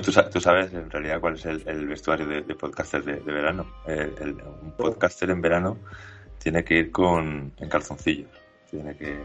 [0.00, 3.66] Tú, sabes en realidad cuál es el, vestuario de, de podcaster de, verano.
[3.86, 5.76] un podcaster en verano
[6.38, 8.30] tiene que ir con en calzoncillos.
[8.70, 9.20] Tiene que.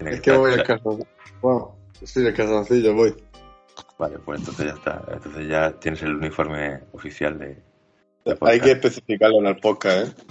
[0.00, 1.08] es que, voy en calzoncillos.
[1.40, 3.14] Bueno, sí, de calzoncillos voy.
[3.98, 5.04] Vale, pues entonces ya está.
[5.12, 7.62] Entonces ya tienes el uniforme oficial de.
[8.42, 10.22] Hay que especificarlo en el podcast, ¿eh?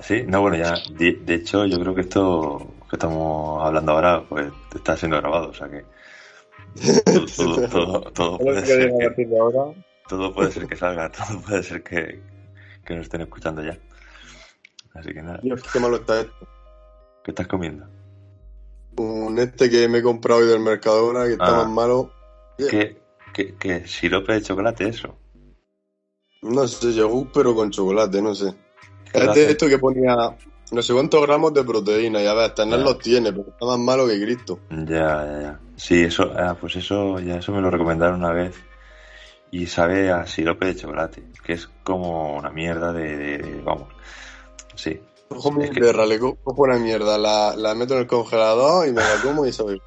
[0.00, 0.74] Sí, no, bueno, ya.
[0.90, 5.54] De, hecho, yo creo que esto que estamos hablando ahora, pues está siendo grabado, o
[5.54, 5.84] sea que
[7.36, 9.26] todo, todo, puede ser que,
[10.08, 12.20] todo puede ser que salga, todo puede ser que,
[12.84, 13.78] que nos estén escuchando ya.
[14.94, 15.40] Así que nada.
[15.42, 16.48] Dios, qué malo está esto.
[17.24, 17.86] ¿Qué estás comiendo?
[18.96, 21.64] Un este que me he comprado hoy del Mercadona, que está ah.
[21.64, 22.12] más malo.
[22.56, 23.00] ¿Qué,
[23.32, 25.16] qué, qué, sirope de chocolate eso?
[26.42, 28.54] No sé, yogur pero con chocolate, no sé.
[29.12, 30.36] Es de esto que ponía
[30.70, 34.06] no sé cuántos gramos de proteína, ya ves, tener los tiene, pero está más malo
[34.06, 34.60] que Cristo.
[34.70, 35.60] Ya, ya, ya.
[35.78, 38.56] Sí, eso, ah, pues eso, ya eso me lo recomendaron una vez.
[39.52, 43.88] Y sabe a sirope de chocolate, que es como una mierda de, vamos,
[44.74, 45.00] sí.
[45.28, 49.00] Cojo mi perra, le cojo una mierda, la, la meto en el congelador y me
[49.00, 49.80] la como y sabe.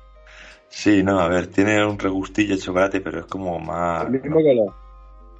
[0.69, 4.05] Sí, no, a ver, tiene un regustillo de chocolate, pero es como más...
[4.05, 4.73] El mismo que la...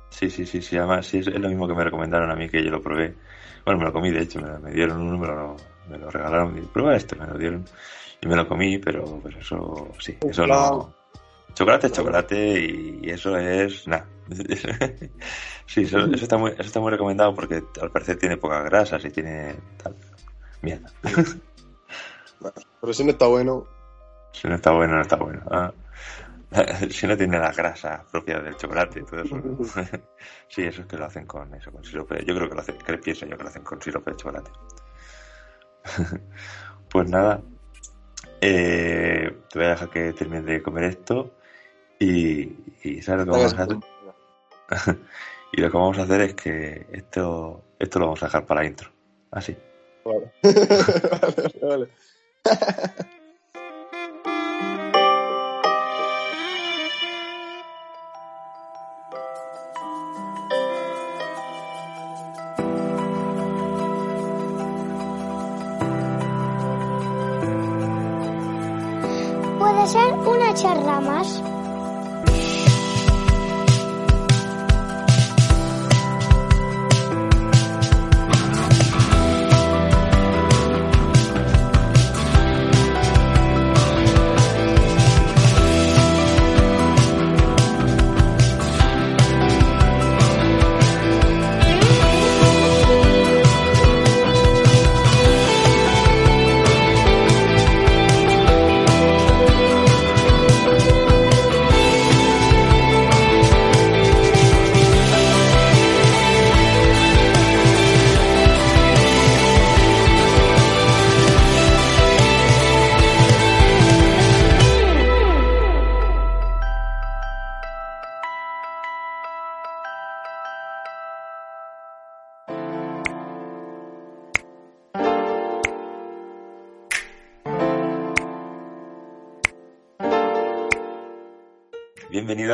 [0.10, 2.62] Sí, sí, sí, sí, además sí, es lo mismo que me recomendaron a mí, que
[2.62, 3.16] yo lo probé.
[3.64, 5.56] Bueno, me lo comí, de hecho, me, dieron uno, me lo,
[5.90, 7.64] me lo regalaron, y prueba esto, me lo dieron
[8.22, 10.94] y me lo comí, pero pues eso, sí, eso no.
[11.54, 12.60] Chocolate es chocolate
[13.02, 14.08] y, eso es nada.
[15.66, 19.10] sí, eso, está muy, eso está muy recomendado porque al parecer tiene pocas grasas y
[19.10, 19.96] tiene tal.
[20.62, 20.92] Mierda.
[22.82, 23.66] pero si no está bueno.
[24.32, 25.42] Si no está bueno, no está bueno.
[25.50, 25.74] Ah.
[26.90, 29.42] si no tiene la grasa propia del chocolate y todo eso.
[30.48, 32.24] sí, eso es que lo hacen con eso, con sirope.
[32.26, 34.52] Yo creo que lo hacen, que pienso yo que lo hacen con sirope de chocolate.
[36.90, 37.42] pues nada,
[38.42, 41.32] eh, te voy a dejar que termine de comer esto
[42.00, 42.48] y,
[43.02, 43.78] ¿sabes lo que vamos a hacer?
[45.54, 48.62] y lo que vamos a hacer es que esto, esto lo vamos a dejar para
[48.62, 48.90] la intro.
[49.30, 49.56] Así.
[50.04, 50.32] vale,
[51.62, 51.88] vale.
[71.24, 71.51] charla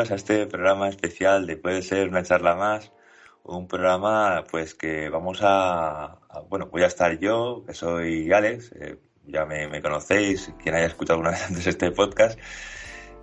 [0.07, 2.93] bienvenidos a este programa especial de Puede ser una charla más,
[3.43, 6.19] un programa pues que vamos a,
[6.49, 11.15] bueno, voy a estar yo, que soy Alex, eh, ya me, conocéis, quien haya escuchado
[11.15, 12.39] alguna vez antes este podcast,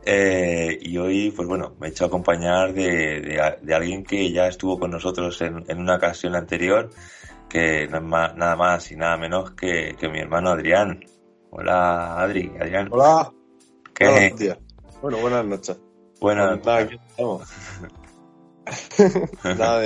[0.04, 3.40] eh, y hoy pues bueno, me he hecho acompañar de,
[3.72, 6.90] alguien que ya estuvo con nosotros en, una ocasión anterior,
[7.48, 11.00] que no es nada más y nada menos que, mi hermano Adrián.
[11.50, 12.88] Hola Adri, Adrián.
[12.90, 13.32] Hola.
[13.94, 14.34] ¿Qué?
[15.00, 15.83] Bueno, buenas noches.
[16.24, 16.56] Bueno,
[19.58, 19.82] nada,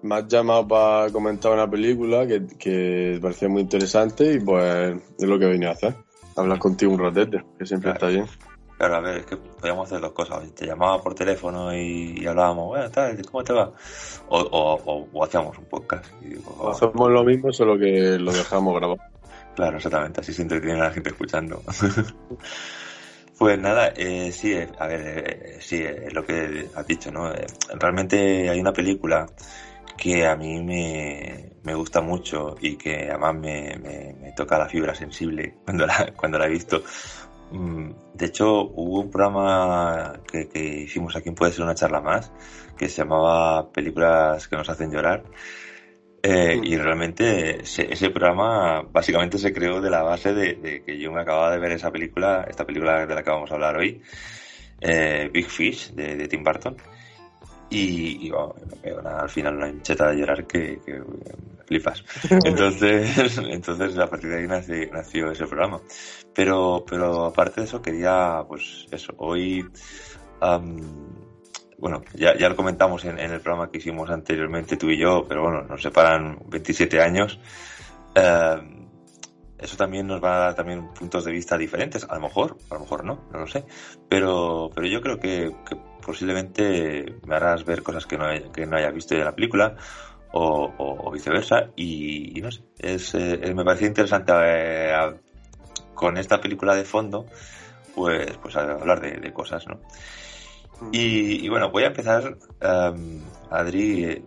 [0.00, 5.28] me has llamado para comentar una película que, que parecía muy interesante y pues es
[5.28, 5.94] lo que venía a hacer.
[6.34, 8.24] Hablar contigo un ratete, que siempre está bien.
[8.78, 10.50] Claro, a ver, es que podíamos hacer dos cosas.
[10.54, 13.70] Te llamaba por teléfono y, hablábamos, bueno, tal, ¿cómo te va?
[14.30, 16.06] O, o, o, hacíamos un podcast.
[16.22, 16.36] Y
[16.70, 18.98] Hacemos lo mismo, solo que lo dejamos grabado.
[19.54, 21.60] Claro, exactamente, así se entretiene la gente escuchando.
[23.42, 27.28] pues nada, eh, sí, eh, a ver, eh, sí, es lo que has dicho, ¿no?
[27.74, 29.26] realmente hay una película
[29.98, 33.76] que a mí me, me gusta mucho y que además me,
[34.20, 36.84] me, toca la fibra sensible cuando la, cuando la he visto.
[37.50, 42.00] Mm, de hecho, hubo un programa que, que hicimos aquí en Puede ser una charla
[42.00, 42.30] más,
[42.76, 45.24] que se llamaba Películas que nos hacen llorar.
[46.24, 51.22] Eh, y realmente ese, programa básicamente se creó de la base de, que yo me
[51.22, 54.00] acababa de ver esa película, esta película de la que vamos a hablar hoy,
[54.80, 56.76] eh, Big Fish, de, Tim Burton.
[57.70, 58.30] Y,
[59.04, 60.78] al final una hincheta de llorar que,
[61.66, 62.04] flipas.
[62.44, 64.46] Entonces, entonces a partir de ahí
[64.92, 65.80] nació, ese programa.
[66.34, 69.64] Pero, pero aparte de eso quería, pues eso, hoy
[71.82, 75.42] bueno, ya, ya lo comentamos en, el programa que hicimos anteriormente tú y yo, pero
[75.42, 77.40] bueno, nos separan 27 años.
[78.14, 78.86] Eh,
[79.58, 82.74] eso también nos va a dar también puntos de vista diferentes, a lo mejor, a
[82.74, 83.64] lo mejor no, no lo sé.
[84.08, 85.50] Pero, pero yo creo que,
[86.06, 89.74] posiblemente me harás ver cosas que no, que no haya visto de la película
[90.30, 91.70] o, viceversa.
[91.74, 95.20] Y, no sé, es, eh, me parecía interesante eh,
[95.94, 97.26] con esta película de fondo,
[97.92, 99.80] pues, pues hablar de, de cosas, ¿no?
[100.90, 103.20] Y, bueno, voy a empezar, um,
[103.50, 104.24] Adri,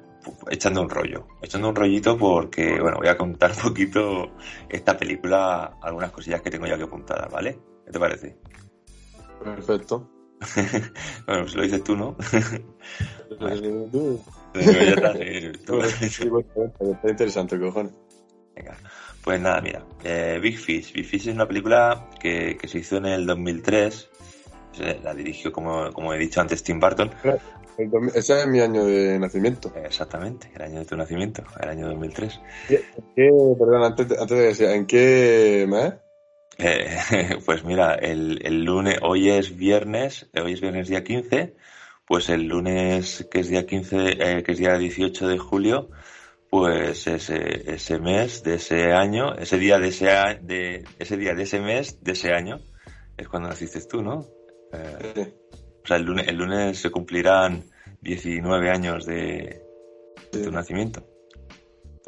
[0.49, 4.31] echando un rollo, echando un rollito porque, bueno, voy a contar un poquito
[4.69, 7.59] esta película, algunas cosillas que tengo ya que apuntadas, ¿vale?
[7.85, 8.37] ¿Qué te parece?
[9.43, 10.09] Perfecto.
[11.27, 12.15] bueno, pues lo dices tú, ¿no?
[16.91, 17.93] está, interesante, cojones.
[18.55, 18.77] Venga.
[19.23, 20.93] Pues nada, mira, eh, Big Fish.
[20.93, 24.09] Big Fish es una película que, que se hizo en el 2003
[24.79, 27.11] la dirigió, como, como he dicho antes, Tim Burton.
[28.13, 29.73] Ese es mi año de nacimiento.
[29.75, 32.39] Exactamente, el año de tu nacimiento, el año 2003.
[32.67, 32.81] ¿Qué,
[33.15, 35.93] perdón, antes, antes de decir, ¿en qué mes?
[36.57, 41.55] Eh, pues mira, el, el, lunes, hoy es viernes, hoy es viernes día 15,
[42.05, 45.89] pues el lunes que es día 15, eh, que es día 18 de julio,
[46.49, 50.05] pues ese, ese mes de ese año, ese día de ese,
[50.41, 52.59] de, ese día de ese mes de ese año,
[53.17, 54.25] es cuando naciste tú, ¿no?
[54.73, 55.33] Eh,
[55.83, 57.63] o sea, el lunes, el lunes se cumplirán
[58.01, 59.61] 19 años de,
[60.31, 61.03] tu nacimiento.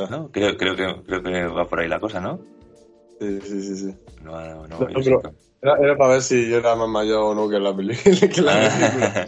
[0.10, 0.32] ¿No?
[0.32, 2.40] Creo, creo, que, creo que va por ahí la cosa, ¿no?
[3.20, 3.76] Sí, sí, sí.
[3.76, 3.96] sí.
[4.22, 4.78] No, no,
[5.62, 8.54] era, para ver si yo era más mayor o no que la, película.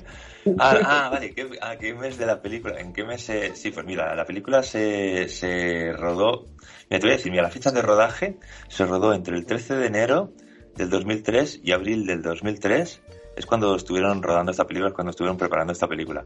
[0.59, 1.33] ah, ah, vale.
[1.33, 2.79] ¿Qué, ah, ¿Qué mes de la película?
[2.79, 3.55] ¿En qué mes se...?
[3.55, 6.45] Sí, pues mira, la película se, se rodó...
[6.89, 8.37] Mira, te voy a decir, mira, la fecha de rodaje
[8.67, 10.33] se rodó entre el 13 de enero
[10.75, 13.01] del 2003 y abril del 2003
[13.39, 16.25] es cuando estuvieron rodando esta película, es cuando estuvieron preparando esta película.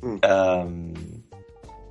[0.00, 0.94] Mm.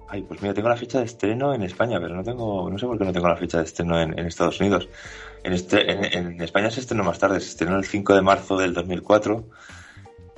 [0.08, 2.86] ay, pues mira, tengo la fecha de estreno en España, pero no tengo, no sé
[2.86, 4.88] por qué no tengo la fecha de estreno en, Estados Unidos.
[5.44, 8.74] En, este, en, España se estrenó más tarde, se estrenó el 5 de marzo del
[8.74, 9.46] 2004.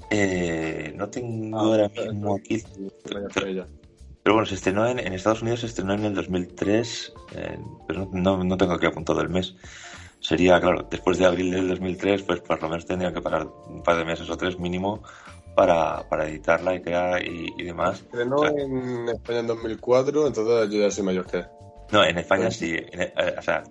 [0.09, 2.63] Eh, no tengo ah, ahora mismo aquí.
[3.03, 7.13] Pero, bueno, se estrenó en, Estados Unidos, se estrenó en el 2003,
[7.87, 9.55] pero no, no tengo aquí apuntado el mes
[10.21, 13.83] sería, claro, después de abril del 2003, pues por lo menos tendría que parar un
[13.83, 15.01] par de meses o tres mínimo
[15.55, 17.99] para, para editarla y crear y, demás.
[17.99, 21.43] Estrenó en España en 2004, entonces yo ya soy mayor que
[21.91, 23.63] No, en España sí, eh, o sea,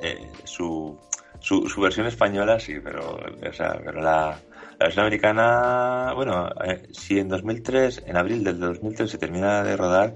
[0.00, 0.96] eh, su,
[1.40, 4.38] su, su, versión española sí, pero, o sea, pero la,
[4.78, 9.76] la versión americana, bueno, eh, si en 2003, en abril del 2003 se termina de
[9.76, 10.14] rodar,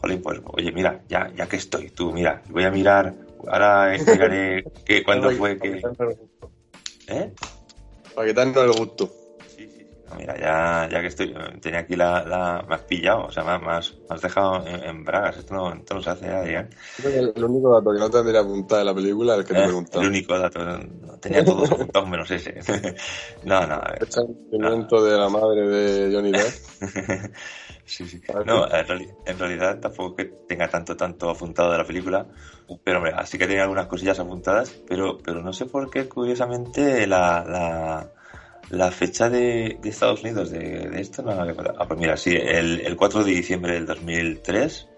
[0.00, 4.64] jolín, pues, oye, mira, ya, ya que estoy, tú, mira, voy a mirar Ahora explicaré
[4.84, 5.82] que cuándo fue que.
[7.08, 7.32] ¿Eh?
[8.14, 9.10] Para quitarnos el gusto.
[9.46, 9.86] Sí, sí, sí.
[10.16, 11.34] mira, ya, ya que estoy.
[11.60, 12.24] Tenía aquí la.
[12.24, 15.38] la me has pillado, o sea, me, has, me has dejado en, bragas.
[15.38, 16.70] Esto no, esto no se hace, Adrián.
[17.04, 19.60] El, el único dato que no tendría apuntado de la película es el que te
[19.60, 20.00] he preguntado.
[20.02, 20.64] El único dato.
[20.64, 22.60] No, tenía todos apuntados menos ese.
[23.44, 23.80] no, no.
[24.00, 27.34] El sentimiento de la madre de Johnny Depp.
[27.90, 28.20] Sí, sí.
[28.46, 32.24] No, en realidad tampoco que tenga tanto, tanto apuntado de la película,
[32.84, 37.04] pero hombre, así que tiene algunas cosillas apuntadas, pero, pero no sé por qué, curiosamente,
[37.08, 38.08] la,
[38.70, 43.24] la, fecha de, Estados Unidos de, esto no Ah, pues mira, sí, el, el 4
[43.24, 44.88] de diciembre del 2003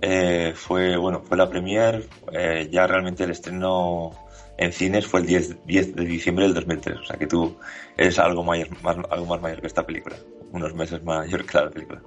[0.00, 4.12] eh, fue, bueno, fue la premier, eh, ya realmente el estreno
[4.58, 7.56] en cines fue el 10, 10 de diciembre del 2003, o sea que tú
[7.96, 10.16] eres algo, mayor, más, algo más mayor que esta película
[10.52, 12.02] unos meses mayor que la película.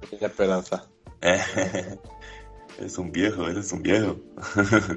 [0.00, 0.84] Pequeña esperanza.
[2.80, 4.16] es un viejo, es un viejo.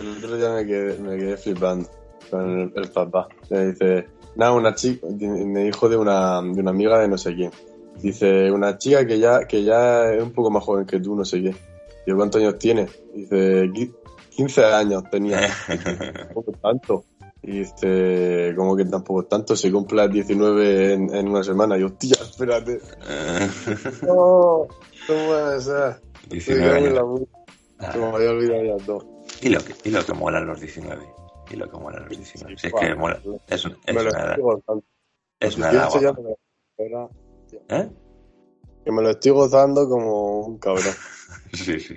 [0.00, 1.88] El otro día me quedé, me quedé flipando.
[2.30, 3.28] con el, el papá.
[3.50, 7.34] Le dice, nada, una chica, me dijo de una, de una amiga de no sé
[7.34, 7.50] quién.
[8.02, 11.24] Dice, una chica que ya, que ya es un poco más joven que tú, no
[11.24, 11.54] sé qué.
[12.04, 12.86] Digo, ¿cuántos años tiene?
[13.14, 13.94] Dice, "Qui-
[14.36, 15.40] 15 años tenía.
[15.66, 17.04] Tampoco tanto.
[17.42, 21.76] Y dice, como que tampoco tanto, se cumple 19 en, en una semana.
[21.76, 22.80] Y yo, hostia, espérate.
[24.02, 24.66] No,
[25.06, 26.00] ¿cómo puede ser?
[26.28, 27.20] Me 19 cago en la años.
[27.20, 27.92] puta.
[27.92, 29.06] Se me había olvidado ya todo.
[29.42, 31.06] Y lo que, y lo que molan los 19.
[31.50, 32.58] Y lo que molan los 19.
[32.58, 33.20] Si es que mola.
[33.48, 34.30] Es, un- es me una edad.
[34.30, 34.84] estoy gozando.
[35.38, 37.08] Es una edad 15 ya guapa.
[37.68, 37.90] me ¿Eh?
[38.84, 40.94] Que me lo estoy gozando como un cabrón.
[41.52, 41.96] Sí, sí.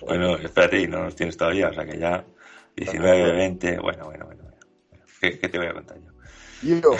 [0.00, 2.24] bueno, espérate, y no los tienes todavía, o sea que ya
[2.76, 4.42] 19, 20, bueno, bueno, bueno.
[4.44, 4.56] bueno.
[5.20, 6.10] ¿Qué, qué te voy a contar yo?
[6.80, 6.96] Yo,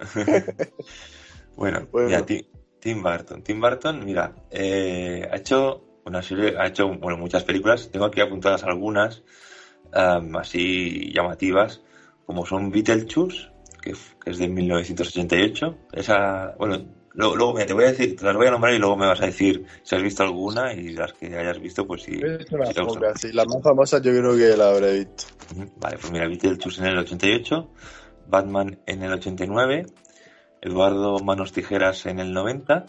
[1.56, 2.08] Bueno, Bueno.
[2.08, 2.42] mira, Tim,
[2.80, 3.42] Tim Burton.
[3.42, 7.90] Tim Burton, mira, eh, ha hecho una serie, ha hecho bueno, muchas películas.
[7.90, 9.22] Tengo aquí apuntadas algunas
[9.92, 11.82] así llamativas,
[12.24, 13.48] como son Beetlejuice,
[13.82, 13.92] que,
[14.24, 15.78] que es de 1988.
[15.92, 16.84] Esa, bueno,
[17.14, 19.06] luego, luego, mira, te voy a decir, te las voy a nombrar y luego me
[19.06, 22.50] vas a decir si has visto alguna y las que hayas visto, pues si, es
[22.52, 23.32] una si poca, sí.
[23.32, 25.24] La más famosa yo creo que la habré visto.
[25.80, 27.70] Vale, pues mira, Beetlejuice en el 88,
[28.28, 29.86] Batman en el 89,
[30.62, 32.86] Eduardo Manos Tijeras en el 90,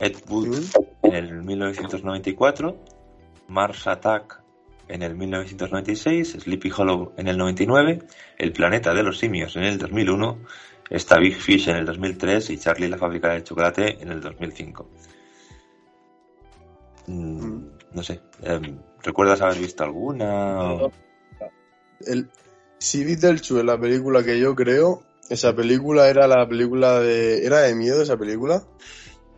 [0.00, 0.64] Ed Wood
[1.02, 2.76] en el 1994,
[3.48, 4.42] Mars Attack
[4.88, 8.00] en el 1996, Sleepy Hollow en el 99,
[8.38, 10.38] El planeta de los simios en el 2001,
[10.90, 14.88] esta Big Fish en el 2003 y Charlie la fábrica de chocolate en el 2005.
[17.06, 17.70] Mm, Mm.
[17.92, 20.62] no sé, em, ¿recuerdas haber visto alguna?
[20.62, 20.92] o-
[22.06, 22.28] El,
[22.78, 27.46] si Beetlejuice es la película que yo creo, esa película era la película de...
[27.46, 28.62] ¿Era de miedo esa película?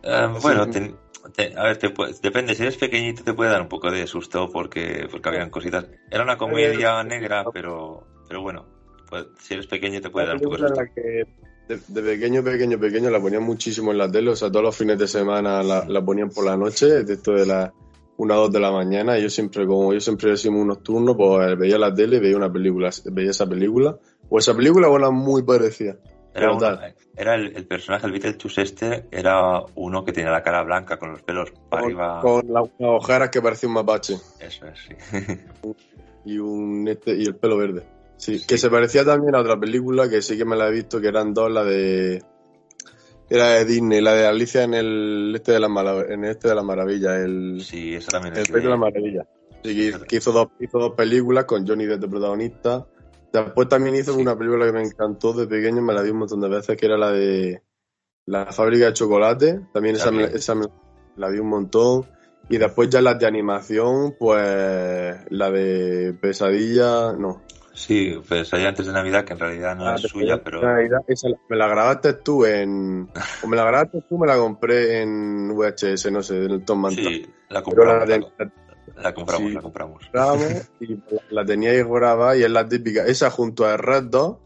[0.03, 0.39] Eh, Sí.
[0.41, 0.95] bueno, te-
[1.33, 2.55] te- a ver, te depende.
[2.55, 5.85] Si eres pequeñito te puede dar un poco de susto porque, porque habían cositas.
[6.09, 8.65] Era una comedia negra, pero, pero bueno,
[9.09, 12.79] pues, si eres pequeño te puede dar un poco de la de, de pequeño, pequeño,
[12.79, 15.83] pequeño la ponían muchísimo en la tele, o sea, todos los fines de semana la,
[15.87, 17.71] la ponían por la noche, de esto de las
[18.19, 21.15] una o dos de la mañana, y yo siempre, como yo siempre decimos un nocturno,
[21.15, 23.95] pues veía la tele y veía una película, veía esa película,
[24.29, 25.97] o esa película o una muy parecida.
[26.33, 26.79] Era, uno-
[27.15, 31.11] era el, el personaje, el Beetlejuice este, era uno que tenía la cara blanca con
[31.11, 32.19] los pelos para Con, arriba.
[32.21, 35.35] con las unas ojeras que parecía un mapache Eso es, sí.
[36.25, 37.83] y un este y el pelo verde.
[38.17, 40.99] Sí, que se parecía también a otra película que sí que me la he visto,
[40.99, 42.23] que eran dos, la de
[43.29, 45.67] era de Disney, la de Alicia en el este de la
[46.09, 48.77] en este de la maravilla, el Sí, eso también El es País de de- la
[48.77, 49.27] Maravilla.
[49.63, 52.85] Sí, que, que hizo, dos, hizo dos películas con Johnny Depp de protagonista.
[53.33, 54.21] Después también hizo Sí.
[54.21, 56.85] una película que me encantó de pequeño, me la vi un montón de veces, que
[56.85, 57.61] era la de
[58.25, 59.61] La fábrica de chocolate.
[59.73, 60.67] También esa, me, esa me-
[61.17, 62.05] la vi un montón.
[62.49, 67.41] Y después ya las de animación, pues la de Pesadilla, no.
[67.77, 70.63] Sí, pues ahí antes de Navidad, que en realidad no Ah, es suya, pero...
[70.63, 73.07] Navidad, esa me la grabaste tú en...
[73.43, 76.81] O me la grabaste tú, me la compré en VHS, no sé, en el Tom
[76.81, 77.01] Manta.
[77.03, 78.51] Sí, la compramos, la, la
[78.95, 79.53] la compramos, sí.
[79.53, 80.03] la compramos.
[80.79, 83.05] y la, la teníais grabada y es la típica.
[83.05, 84.37] Esa junto a Red 2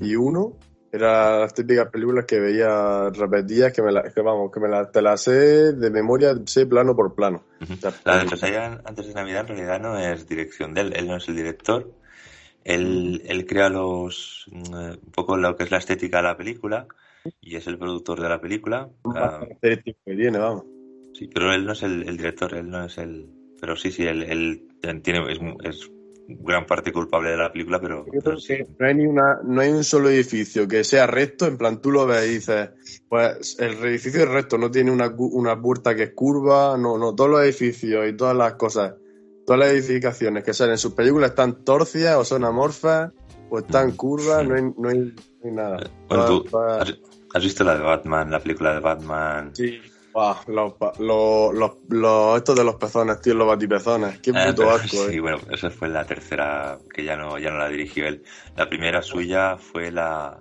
[0.00, 0.56] y 1
[0.92, 4.90] eran las típicas películas que veía repetidas, que me la, que vamos, que me la,
[4.90, 7.44] te las sé de memoria, sé plano por plano.
[7.60, 8.30] La de películas.
[8.30, 11.36] Pesadilla antes de Navidad en realidad no es dirección de él, él no es el
[11.36, 11.92] director.
[12.64, 16.36] Él, él crea los mm, eh, un poco lo que es la estética de la
[16.36, 16.86] película
[17.40, 18.88] y es el productor de la película.
[19.14, 20.64] Ah, que tiene, vamos.
[21.14, 23.28] sí, pero él no es el, el director, él no es el.
[23.60, 25.90] Pero sí, sí, él, él tiene, es, es
[26.38, 28.56] gran parte culpable de la película, pero, Yo pero creo sí.
[28.56, 31.80] que no hay ni una, no hay un solo edificio que sea recto, en plan
[31.80, 32.70] tú lo ves y dices,
[33.08, 37.14] pues el edificio es recto, no tiene una, una puerta que es curva, no, no,
[37.14, 38.94] todos los edificios y todas las cosas,
[39.50, 43.10] todas las edificaciones que salen en sus películas están torcidas o son amorfas
[43.50, 45.90] o están curvas, no hay, no hay, no hay nada.
[46.08, 46.94] Bueno, tú has,
[47.34, 49.50] has visto la de Batman, la película de Batman.
[49.52, 49.80] Sí.
[50.46, 54.20] Los, pa- los, los, los- estos de los pezones, tío, los batipezones.
[54.20, 55.20] Qué Ah, puto asco, sí, eh.
[55.20, 58.22] bueno, esa fue la tercera que ya no, ya no la dirigió él.
[58.56, 60.40] La primera suya fue la,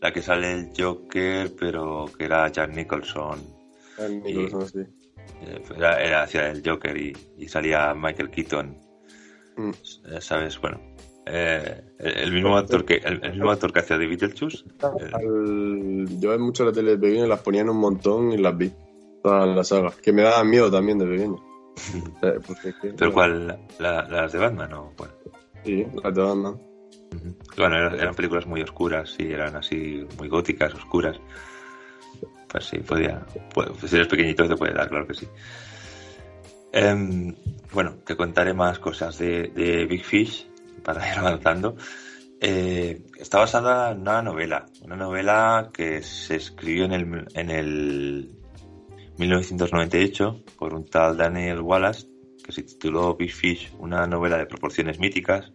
[0.00, 3.38] la que sale el Joker, pero que era Jack Nicholson.
[3.98, 4.78] El Nicholson, sí.
[5.42, 8.76] Eh, Era, era hacia el Joker y, y salía Michael Keaton.
[9.56, 9.70] Mm.
[9.70, 10.60] Eh, ¿Sabes?
[10.60, 10.80] Bueno,
[11.26, 14.58] eh, el, el mismo actor que el, el mismo actor que hacía de Beetlejuice.
[15.00, 18.56] eh, Al- Yo en mucho la tele de pequeño las ponían un montón y las
[18.56, 18.72] vi.
[19.22, 19.96] Todas las sagas.
[19.96, 21.36] Que me daban miedo también de pequeño.
[22.22, 22.38] Eh,
[22.96, 23.58] ¿Pero cuál?
[23.78, 25.10] La- ¿Las de Batman o cuál?
[25.64, 26.54] Sí, las de Batman.
[26.54, 27.36] Ujú.
[27.56, 31.18] Bueno, eran, eran películas muy oscuras, sí, eran así muy góticas, oscuras.
[32.48, 33.20] Pues sí, podía.
[33.52, 35.28] puede- si eres pequeñito te puede dar, claro que sí.
[36.72, 37.34] Em,
[37.72, 40.48] bueno, te contaré más cosas de, Big Fish
[40.82, 41.76] para ir avanzando.
[42.40, 48.30] Eh, está basada en una novela, una novela que se escribió en el, en el
[49.18, 52.06] 1998 por un tal Daniel Wallace,
[52.44, 55.50] que se tituló Big Fish, una novela de proporciones míticas.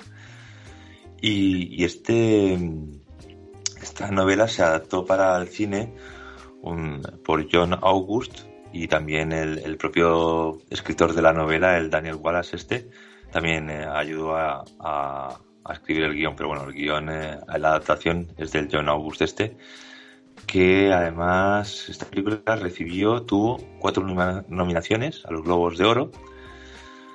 [1.22, 2.58] Y, este,
[3.80, 5.94] esta novela se adaptó para el cine
[7.24, 8.42] por John August
[8.74, 12.90] y también el, propio escritor de la novela, el Daniel Wallace este,
[13.32, 14.64] también eh, ayudó a,
[15.64, 19.22] a escribir el guion, pero bueno, el guion, eh, la adaptación es del John August
[19.22, 19.58] este,
[20.48, 24.04] que además esta película recibió, tuvo cuatro
[24.48, 26.12] nominaciones a los Globos de Oro,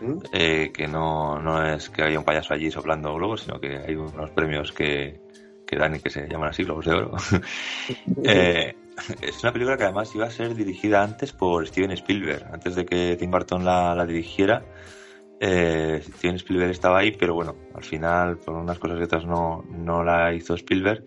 [0.01, 0.19] ¿Mm?
[0.33, 3.95] eh, que no, no es que haya un payaso allí soplando globos, sino que hay
[3.95, 5.21] unos premios que,
[5.67, 7.13] que dan y que se llaman así, Globos de Oro.
[8.25, 8.77] eh,
[9.23, 12.85] es una película que además iba a ser dirigida antes por Steven Spielberg, antes de
[12.87, 14.65] que Tim Burton la, la dirigiera
[15.39, 19.65] eh, Steven Spielberg estaba ahí, pero bueno, al final, por unas cosas y otras, no,
[19.71, 21.05] no la hizo Spielberg.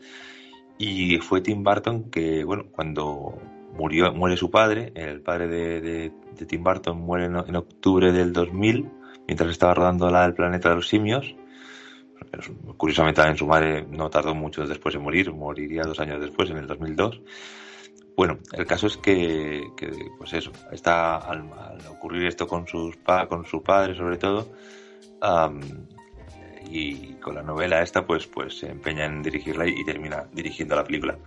[0.78, 3.38] Y fue Tim Burton que, bueno, cuando
[3.74, 6.12] murió, muere su padre, el padre de,
[6.48, 8.90] Tim Burton muere en, octubre del 2000,
[9.28, 11.36] mientras estaba rodando la del planeta de los simios.
[12.78, 16.58] Curiosamente también su madre no tardó mucho después de morir, moriría dos años después, en
[16.58, 17.22] el 2002.
[18.16, 19.64] Bueno, el caso es que,
[20.18, 21.50] pues eso, está al,
[21.90, 22.98] ocurrir esto con sus
[23.30, 24.50] con su padre sobre todo,
[26.70, 30.84] y con la novela esta, pues, pues se empeña en dirigirla y, termina dirigiendo la
[30.84, 31.18] película.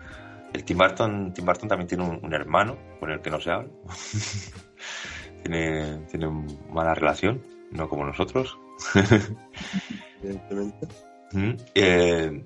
[0.53, 3.71] El Tim Burton, Tim Burton también tiene un, hermano con el que no se habla.
[5.43, 6.29] tiene, tiene
[6.71, 8.59] mala relación, no como nosotros.
[10.23, 10.89] Evidentemente.
[11.33, 12.45] Mm, eh,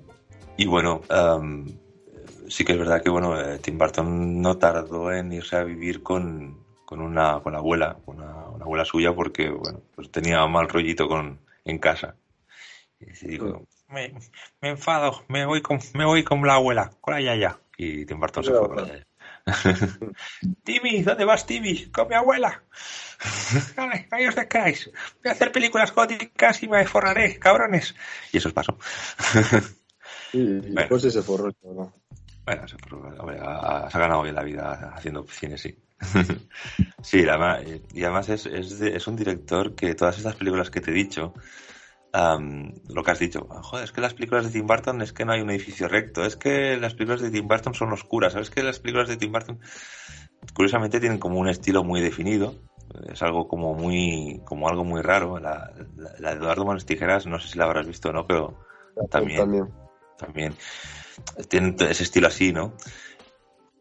[0.57, 1.01] y bueno,
[2.49, 6.03] sí que es verdad que bueno, eh, Tim Burton no tardó en irse a vivir
[6.03, 10.69] con, con una con la abuela, una, una, abuela suya, porque bueno, pues tenía mal
[10.69, 12.15] rollito con en casa.
[12.99, 14.13] Y se dijo, me,
[14.61, 17.59] me, enfado, me voy con, me voy con la abuela, con la yaya.
[17.77, 19.07] Y Tim Burton se fue con la yaya.
[20.63, 21.85] Timmy, ¿dónde vas, Timmy?
[21.85, 22.63] Con mi abuela.
[23.75, 24.91] Vale, ahí os quedáis.
[25.23, 27.95] Voy a hacer películas góticas y me forraré, cabrones.
[28.31, 28.77] Y eso os pasó.
[30.31, 31.93] sí, y después se forró, ¿no?
[32.47, 32.77] Bueno, se,
[33.41, 35.77] ha, ganado bien la vida haciendo cine, sí.
[37.01, 37.61] sí, además,
[37.93, 41.33] y además es, es, es, un director que todas estas películas que te he dicho,
[42.13, 45.33] lo que has dicho, joder, es que las películas de Tim Burton es que no
[45.33, 48.63] hay un edificio recto, es que las películas de Tim Burton son oscuras, sabes que
[48.63, 49.59] las películas de Tim Burton
[50.53, 52.55] curiosamente tienen como un estilo muy definido,
[53.11, 55.37] es algo como muy, como algo muy raro.
[55.37, 58.57] La, de Eduardo Manos Tijeras, no sé si la habrás visto o no, pero
[59.09, 59.39] también.
[59.41, 59.67] también.
[60.17, 60.53] también
[61.49, 62.73] tienen ese estilo así, ¿no?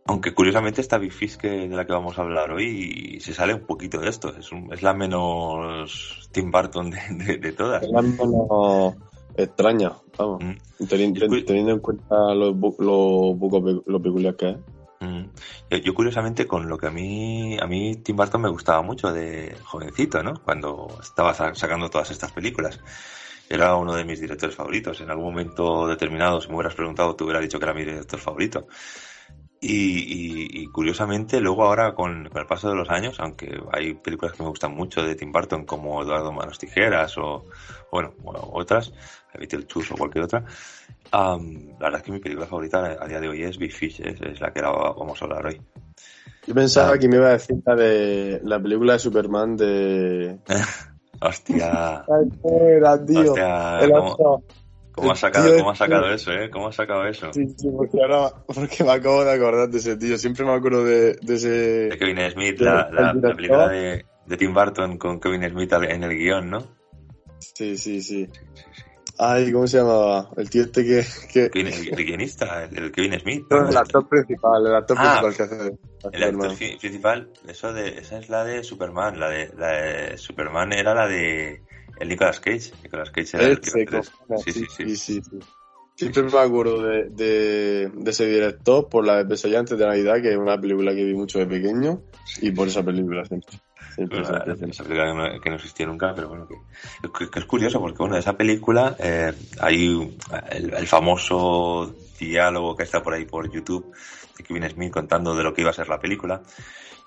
[0.08, 3.66] Aunque curiosamente esta Big que, de la que vamos a hablar hoy se sale un
[3.66, 4.36] poquito de esto.
[4.36, 7.82] Es, es la menos Tim Burton de, todas.
[7.82, 8.94] Es la menos
[9.36, 10.44] extraña, vamos.
[10.44, 10.86] Mm.
[10.86, 14.56] Teniendo, en cuenta lo, lo, lo peculiar que es.
[15.00, 15.24] Mm.
[15.84, 19.56] Yo, curiosamente con lo que a mí a mí Tim Burton me gustaba mucho de
[19.64, 20.34] jovencito, ¿no?
[20.42, 22.80] Cuando estaba sacando todas estas películas
[23.48, 25.00] era uno de mis directores favoritos.
[25.00, 28.18] En algún momento determinado, si me hubieras preguntado, te hubiera dicho que era mi director
[28.18, 28.66] favorito.
[29.68, 34.48] Y, curiosamente, luego ahora con, el paso de los años, aunque hay películas que me
[34.48, 37.46] gustan mucho de Tim Burton, como Eduardo Manos Tijeras o,
[37.90, 38.14] bueno,
[38.52, 38.92] otras,
[39.34, 40.44] el Chus o cualquier otra,
[41.12, 41.38] la
[41.80, 44.52] verdad es que mi película favorita a día de hoy es Big Fish, es, la
[44.52, 45.60] que vamos a hablar hoy.
[46.46, 46.98] Yo pensaba ah.
[46.98, 50.38] que me iba a decir la de la película de Superman de
[51.20, 52.04] Hostia.
[52.44, 53.32] Era, tío.
[53.32, 54.42] Hostia, ¿cómo,
[54.92, 56.50] ¿cómo, has sacado, ¿Cómo has sacado eso, eh?
[56.50, 57.32] ¿Cómo has sacado eso?
[57.32, 60.18] Sí, sí, porque ahora, porque me acabo de acordar de ese tío.
[60.18, 61.48] Siempre me acuerdo de, de ese.
[61.48, 66.04] De Kevin Smith, la, la, la, película de, de Tim Burton con Kevin Smith en
[66.04, 66.76] el guion, ¿no?
[67.38, 68.28] Sí, sí, sí.
[69.18, 70.30] Ay, ¿cómo se llamaba?
[70.36, 71.04] El tío este que...
[71.32, 71.60] que...
[71.60, 73.46] El, guionista, el, Kevin Smith.
[73.50, 75.78] No, el actor principal, el actor ah, principal que hace...
[76.12, 80.72] El actor principal, eso de, esa es la de Superman, la de, la de Superman
[80.72, 81.62] era la de
[81.98, 82.72] el Nicolas Cage.
[82.82, 85.38] Nicolas Cage era el, que sí, sí, sí, sí, sí.
[85.94, 90.30] Siempre me acuerdo de, de, de, ese director por la de antes de Navidad, que
[90.30, 92.02] es una película que vi mucho de pequeño,
[92.42, 93.58] y por esa película siempre.
[93.96, 98.36] Esa película que no, existía nunca, pero bueno, que, es curioso porque bueno, de esa
[98.36, 100.16] película eh, hay
[100.50, 103.92] el, famoso diálogo que está por ahí por YouTube
[104.36, 106.42] de Kevin Smith contando de lo que iba a ser la película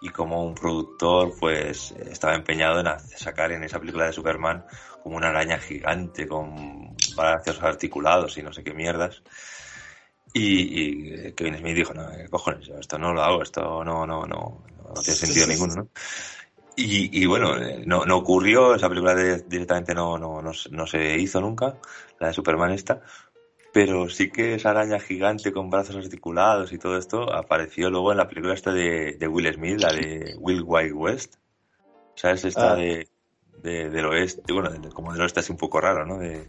[0.01, 4.65] y como un productor pues estaba empeñado en sacar en esa película de Superman
[5.03, 9.21] como una araña gigante con brazos articulados y no sé qué mierdas.
[10.31, 14.63] Y, Kevin Smith dijo, no, cojones, esto no lo hago, esto no, no, no,
[14.95, 15.87] no tiene sentido ninguno, ¿no?
[16.81, 21.41] Y, y bueno, eh, no, no ocurrió, esa película directamente no, no, no, se hizo
[21.41, 21.77] nunca,
[22.19, 23.01] la de Superman esta,
[23.73, 28.17] Pero sí que esa araña gigante con brazos articulados y todo esto apareció luego en
[28.17, 31.35] la película esta de, de Will Smith, la de Will Wild West.
[32.15, 32.45] ¿Sabes?
[32.45, 32.75] Esta Ah.
[32.75, 33.07] de,
[33.61, 36.17] de- del oeste, bueno, de- como del oeste así un poco raro, ¿no?
[36.17, 36.47] De,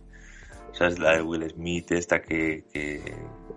[0.73, 0.99] ¿Sabes?
[1.01, 3.03] La de Will Smith, esta que, que,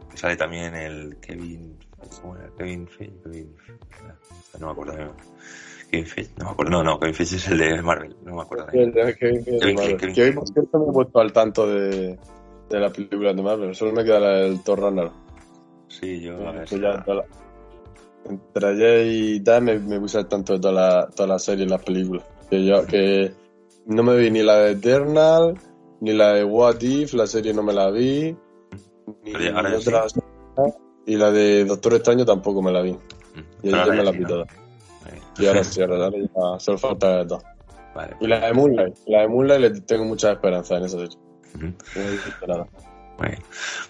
[0.10, 1.78] que sale también el Kevin...
[2.22, 2.50] ¿Cómo era?
[2.58, 3.56] Kevin Feige, Kevin...
[4.60, 5.16] No me acuerdo.
[5.94, 6.00] No.
[6.00, 6.72] Kevin Feige, no me acuerdo.
[6.72, 8.66] No, no, Kevin Feige es el de Marvel, no me acuerdo.
[8.68, 9.98] Kevin- Marvel.
[10.36, 12.18] Por cierto, me he puesto al tanto de,
[12.70, 13.76] de las películas de Marvel.
[13.76, 15.14] Solo me queda la del Thor Ragnarok.
[15.88, 16.66] Sí, yo a ver.
[16.68, 17.26] Que ya la-
[18.30, 21.66] entre ayer y tal me, me puse al tanto de toda la, toda la serie
[21.66, 22.24] y las películas.
[22.50, 23.32] Que yo, que
[23.88, 25.56] no me vi ni la de Eternal,
[26.00, 28.36] ni la de What If, la serie no me la vi,
[29.24, 29.92] ni ya sí.
[31.06, 32.94] Y la de Doctor Extraño tampoco me la vi.
[32.94, 32.98] Mm,
[33.64, 34.30] Y ahora me la sí, vi ¿no?
[34.30, 34.46] toda.
[35.38, 37.44] Y ahora sí, ahora, ya solo falta de dos.
[37.96, 38.16] Vale.
[38.20, 41.18] Y la de Moonlight, la de Moonlight le tengo mucha esperanza en esa serie.
[41.56, 41.66] Ujú.
[41.96, 42.68] No he visto nada.
[43.20, 43.40] Muy bien.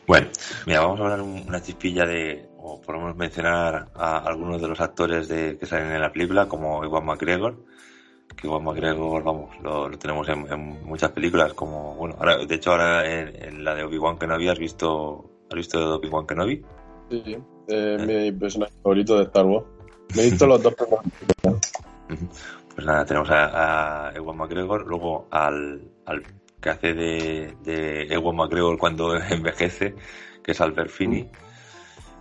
[0.06, 0.28] Bueno,
[0.66, 4.62] mira, vamos a hablar un- una chispilla de, o por lo menos mencionar a algunos
[4.62, 7.56] de los actores de, que salen en la película, como Iwan McGregor,
[8.36, 12.56] que Iwan McGregor, vamos, lo, lo tenemos en, en muchas películas, como, bueno, ahora, de
[12.56, 16.62] hecho ahora en, en la de Obi-Wan Kenobi, ¿has visto, has visto Obi-Wan Kenobi?
[17.10, 17.38] Sí, sí.
[17.70, 19.66] Es mi personaje favorito de Star Wars.
[20.16, 21.62] Me he visto los dos primeros.
[22.76, 26.24] Pues nada, tenemos a, a Ewan McGregor, luego al, al
[26.62, 29.96] que hace de, de Ewan McGregor cuando envejece,
[30.44, 31.30] que es Albert Finney,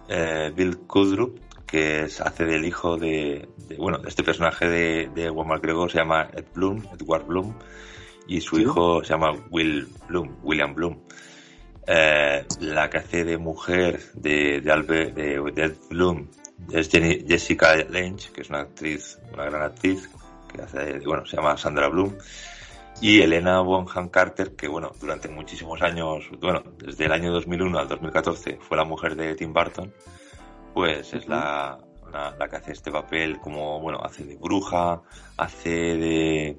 [0.08, 5.24] eh, Bill Kudrup, que es- hace del hijo de, de- bueno, este personaje de, de
[5.24, 7.54] Ewan McGregor se llama Ed Bloom, Edward Bloom,
[8.26, 8.62] y su Sí.
[8.62, 10.98] hijo se llama Will Bloom, William Bloom.
[11.86, 16.28] Eh, la que hace de mujer de, de, Albert, de, de Ed Bloom
[16.70, 20.08] es Jenny- Jessica Lange, que es una actriz, una gran actriz,
[20.52, 22.14] que hace, bueno, se llama Sandra Bloom.
[23.00, 27.88] Y Elena Bonham Carter, que bueno, durante muchísimos años, bueno, desde el año 2001 al
[27.88, 29.92] 2014 fue la mujer de Tim Burton,
[30.72, 31.78] pues es la,
[32.38, 35.00] la que hace este papel como, bueno, hace de bruja,
[35.36, 36.58] hace de...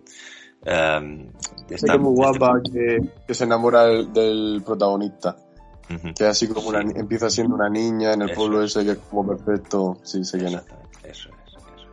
[1.69, 5.37] esta- es muy este- guapa, que, que se enamora del, del protagonista.
[6.17, 8.75] Que así como una, ni- empieza siendo una niña en el Eso pueblo es.
[8.75, 9.97] ese que es como perfecto.
[10.03, 10.33] Sí, es.
[10.33, 11.83] Exactamente, eso es, eso es.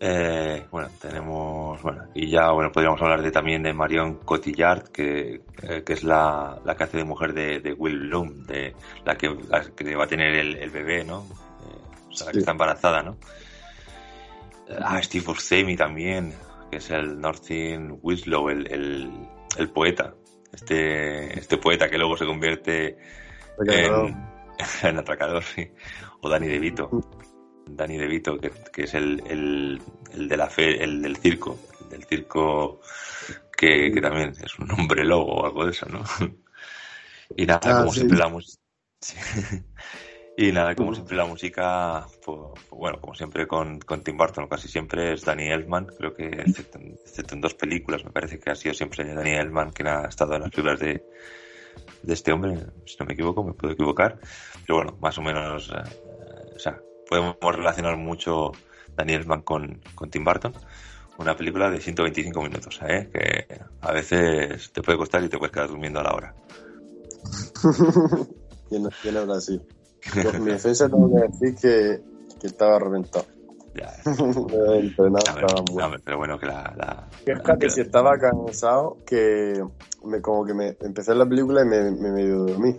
[0.00, 5.40] Eh, bueno, tenemos, bueno, y ya, bueno, podríamos hablar de también de Marion Cotillard, que,
[5.62, 9.16] eh, que es la, la que hace de mujer de, de Will Bloom, de la
[9.16, 11.20] que, la que va a tener el, el bebé, ¿no?
[11.20, 12.40] Eh, o sea, la que Sí.
[12.40, 13.16] está embarazada, ¿no?
[14.68, 16.34] Eh, Ah, Steve Buscemi también,
[16.70, 19.10] que es el Northin Winslow, el, el,
[19.56, 20.12] el poeta.
[20.54, 22.96] Este, este poeta que luego se convierte
[23.66, 24.16] en,
[24.82, 25.70] en atracador, sí.
[26.20, 26.90] O Danny DeVito.
[27.66, 29.80] Danny DeVito, que, que es el, el,
[30.12, 31.58] el de la fe, el del circo.
[31.82, 32.80] El del circo
[33.56, 36.02] que, que también es un hombre lobo o algo de eso, ¿no?
[37.36, 38.00] Y nada, Ah, como sí.
[38.00, 38.62] siempre la música.
[40.36, 42.38] Y nada, como siempre la música, pues,
[42.70, 46.78] bueno, como siempre con, con Tim Burton, casi siempre es Danny Elfman, creo que excepto
[46.78, 50.08] en, excepto en dos películas, me parece que ha sido siempre Danny Elfman quien ha
[50.08, 51.04] estado en las películas de,
[52.02, 54.18] de este hombre, si no me equivoco, me puedo equivocar,
[54.66, 58.50] pero bueno, más o menos, eh, o sea, podemos relacionar mucho
[58.96, 60.52] Daniel Elfman con, con Tim Burton,
[61.16, 63.08] una película de 125 minutos, ¿eh?
[63.12, 66.34] que a veces te puede costar y te puedes quedar durmiendo a la hora.
[68.68, 69.60] ¿Quién, quién habla así?
[70.22, 72.00] Por mi defensa tengo que decir que,
[72.40, 73.26] que estaba reventado.
[73.74, 76.72] Ya, entrenado estaba no, hombre, pero bueno, que la...
[76.76, 79.64] la- Fíjate si estaba cansado que
[80.04, 82.76] me, como que me empecé la película y me, me medio dormí.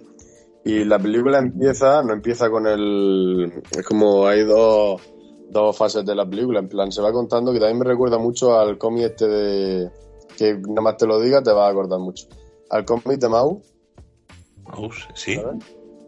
[0.64, 3.52] Y la película empieza, no empieza con el...
[3.72, 5.02] Es como hay dos,
[5.50, 6.60] dos fases de la película.
[6.60, 9.92] En plan, se va contando que también me recuerda mucho al cómic este de...
[10.38, 12.28] Que nada más te lo diga te va a acordar mucho.
[12.70, 13.62] Al cómic de Mau,
[14.66, 15.64] Mouse, sí, ¿sabes?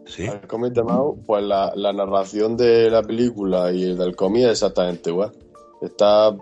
[0.08, 0.26] Sí.
[0.26, 4.50] Al cómic de Mau, pues la, narración de la película y el del cómic es
[4.50, 5.32] exactamente igual.
[5.80, 6.34] Está,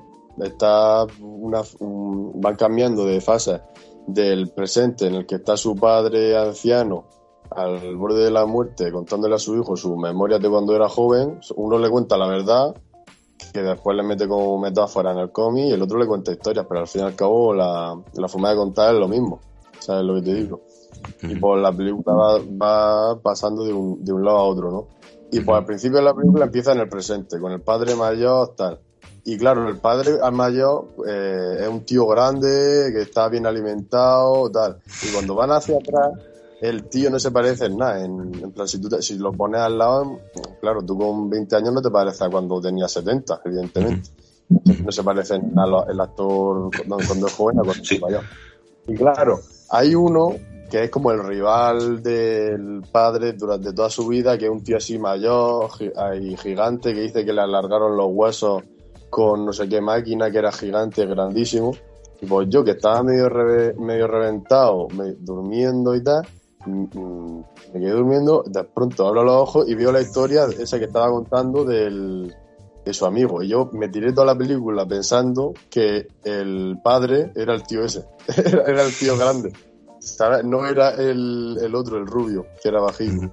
[0.42, 3.61] está una, un- van cambiando de fase
[4.07, 7.05] del presente en el que está su padre anciano
[7.50, 11.38] al borde de la muerte contándole a su hijo sus memorias de cuando era joven.
[11.57, 12.74] Uno le cuenta la verdad,
[13.52, 16.66] que después le mete como metáfora en el cómic, y el otro le cuenta historias,
[16.68, 19.40] pero al fin y al cabo la, la forma de contar es lo mismo.
[19.79, 20.61] ¿Sabes lo que te digo?
[21.22, 21.40] Y Ujú.
[21.40, 24.87] pues la película va, va pasando de un, de un lado a otro, ¿no?
[25.32, 28.54] Y pues al principio de la película empieza en el presente, con el padre mayor,
[28.56, 28.78] tal.
[29.24, 34.78] Y claro, el padre mayor eh, es un tío grande, que está bien alimentado, tal.
[35.02, 36.12] Y cuando van hacia atrás,
[36.61, 38.04] el tío no se parece en nada.
[38.04, 40.20] En, en plan, si, tú te- si lo pones al lado,
[40.61, 44.09] claro, tú con 20 años no te pareces a cuando tenías 70, evidentemente.
[44.48, 47.96] No se parece en nada el actor cuando, cuando es joven a cuando Sí.
[47.96, 48.22] es mayor.
[48.87, 50.28] Y claro, hay uno
[50.70, 54.76] que es como el rival del padre durante toda su vida, que es un tío
[54.76, 55.70] así mayor
[56.20, 58.62] y gigante, que dice que le alargaron los huesos
[59.11, 61.72] con no sé qué máquina, que era gigante, grandísimo.
[62.20, 63.29] Y pues yo, que estaba medio,
[63.79, 64.88] medio reventado,
[65.20, 66.26] durmiendo y tal,
[66.64, 70.79] mm, mm, me quedé durmiendo, de pronto abro los ojos y veo la historia esa
[70.79, 72.33] que estaba contando de
[72.92, 73.42] su amigo.
[73.42, 78.05] Y yo me tiré toda la película pensando que el padre era el tío ese,
[78.66, 79.52] era el tío grande.
[80.45, 83.33] No era el, el, otro, el rubio, que era bajito.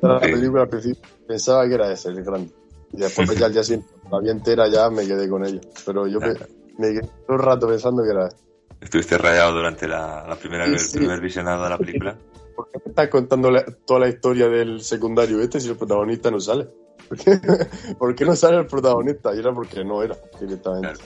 [0.00, 2.52] La película al principio pensaba que era ese, el grande.
[2.92, 5.60] Y después ya al día siguiente, la vida entera ya me quedé con ella.
[5.84, 6.34] Pero yo me,
[6.78, 8.36] quedé un rato pensando que era ese.
[8.80, 12.18] ¿Estuviste rayado durante la, primera, el primer visionado de la película?
[12.54, 13.50] ¿Por qué me estás contando
[13.84, 16.68] toda la historia del secundario este si el protagonista no sale?
[17.98, 19.34] ¿Por qué, no sale el protagonista?
[19.34, 21.00] Y era porque no era directamente.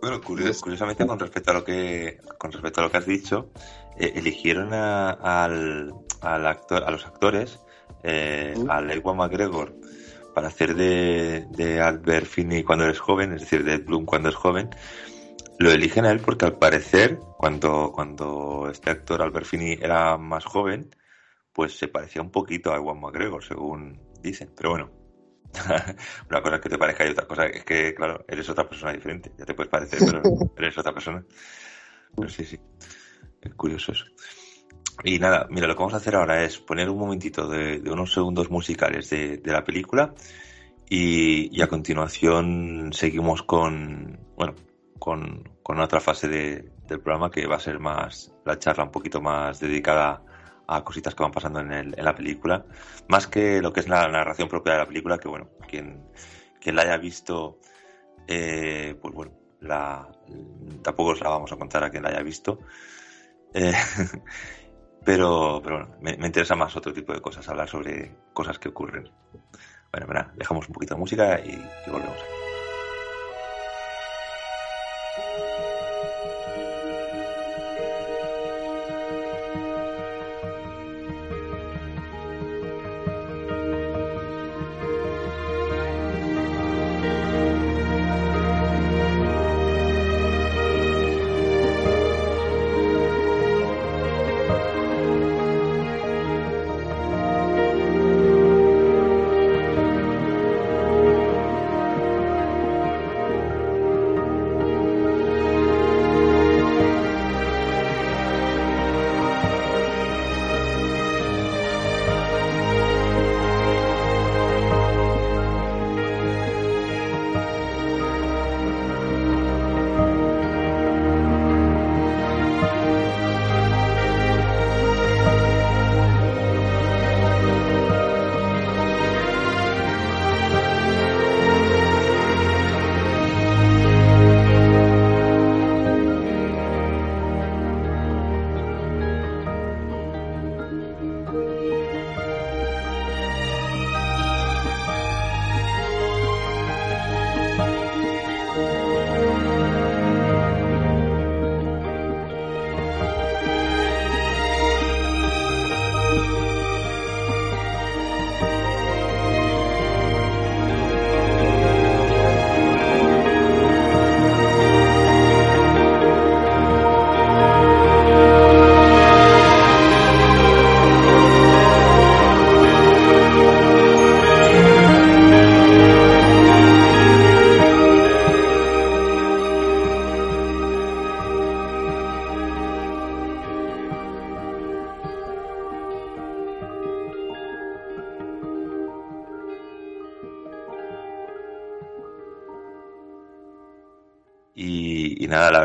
[0.00, 3.48] Bueno, curiosamente con respecto a lo que con respecto a lo que has dicho,
[3.98, 7.60] eh, eligieron a, al, al, actor, a los actores,
[8.02, 9.74] eh, al Ewan McGregor
[10.34, 14.34] para hacer de, de Albert Finney cuando eres joven, es decir, de Bloom cuando es
[14.34, 14.68] joven,
[15.58, 20.44] lo eligen a él porque al parecer, cuando, cuando este actor Albert Finney era más
[20.44, 20.90] joven,
[21.54, 24.52] pues se parecía un poquito a Ewan McGregor, según dicen.
[24.54, 24.90] Pero bueno,
[26.28, 28.92] una cosa es que te parezca y otra cosa es que, claro, eres otra persona
[28.92, 29.32] diferente.
[29.38, 30.22] Ya te puedes parecer, pero
[30.58, 31.24] eres otra persona.
[32.14, 32.60] Pero sí, sí.
[33.46, 34.04] Es curioso eso.
[35.04, 38.12] Y nada, mira, lo que vamos a hacer ahora es poner un momentito de, unos
[38.12, 40.14] segundos musicales de, la película
[40.88, 44.54] y, a continuación seguimos con, bueno,
[44.98, 45.44] con,
[45.80, 50.22] otra fase del programa que va a ser más, la charla un poquito más dedicada
[50.66, 52.64] a cositas que van pasando en, el, en la película,
[53.08, 56.08] más que lo que es la narración propia de la película, que bueno, quien,
[56.58, 57.58] quien la haya visto,
[58.26, 60.08] eh, pues bueno, la,
[60.82, 62.60] tampoco os la vamos a contar a quien la haya visto.
[63.56, 63.72] Eh,
[65.04, 69.10] pero, pero bueno, me, interesa más otro tipo de cosas, hablar sobre cosas que ocurren.
[69.90, 72.35] Bueno, mira, dejamos un poquito de música y, y volvemos aquí.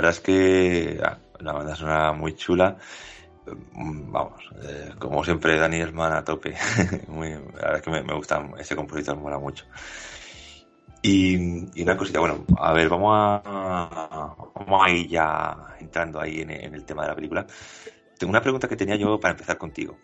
[0.09, 2.77] Es que ah, la banda suena muy chula.
[3.73, 6.51] Mm, vamos, eh, como siempre, Dani Elman a tope.
[7.07, 9.65] la verdad es que me, gusta, ese compositor mola mucho.
[11.01, 16.51] Y, una cosita, bueno, a ver, vamos a, vamos a ir ya entrando ahí en,
[16.51, 17.47] el tema de la película.
[18.19, 19.97] Tengo una pregunta que tenía yo para empezar contigo.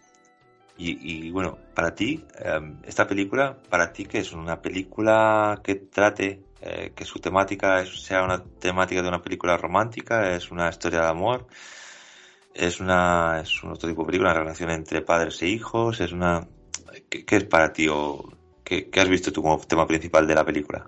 [0.80, 6.47] Y, bueno, para ti, em, esta película, para ti, que es una película que trate
[6.62, 11.08] eh, que su temática sea una temática de una película romántica, es una historia de
[11.08, 11.48] amor,
[12.54, 16.12] es una es un otro tipo de película, una relación entre padres e hijos, es
[16.12, 16.48] una
[17.10, 18.32] ¿qué, es para ti o
[18.64, 20.86] qué, has visto tú como tema principal de la película?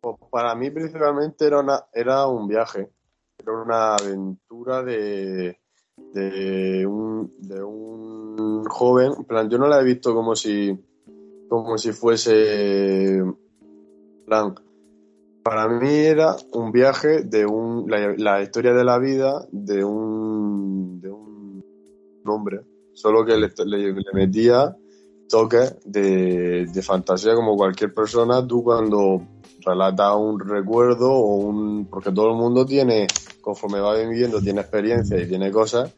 [0.00, 2.90] Pues para mí principalmente era una era un viaje,
[3.38, 5.60] era una aventura de
[6.12, 9.12] de un, de un joven.
[9.18, 10.76] En plan, yo no la he visto como si,
[11.48, 13.22] como si fuese.
[15.42, 21.00] Para mí era un viaje de un, la, la historia de la vida de un,
[21.00, 21.64] de un
[22.26, 22.60] hombre,
[22.92, 24.76] solo que le, le- metía
[25.28, 29.22] toques de, de fantasía como cualquier persona, tú cuando
[29.64, 31.86] relatas un recuerdo o un...
[31.86, 33.06] porque todo el mundo tiene,
[33.40, 35.92] conforme va viviendo, tiene experiencia y tiene cosas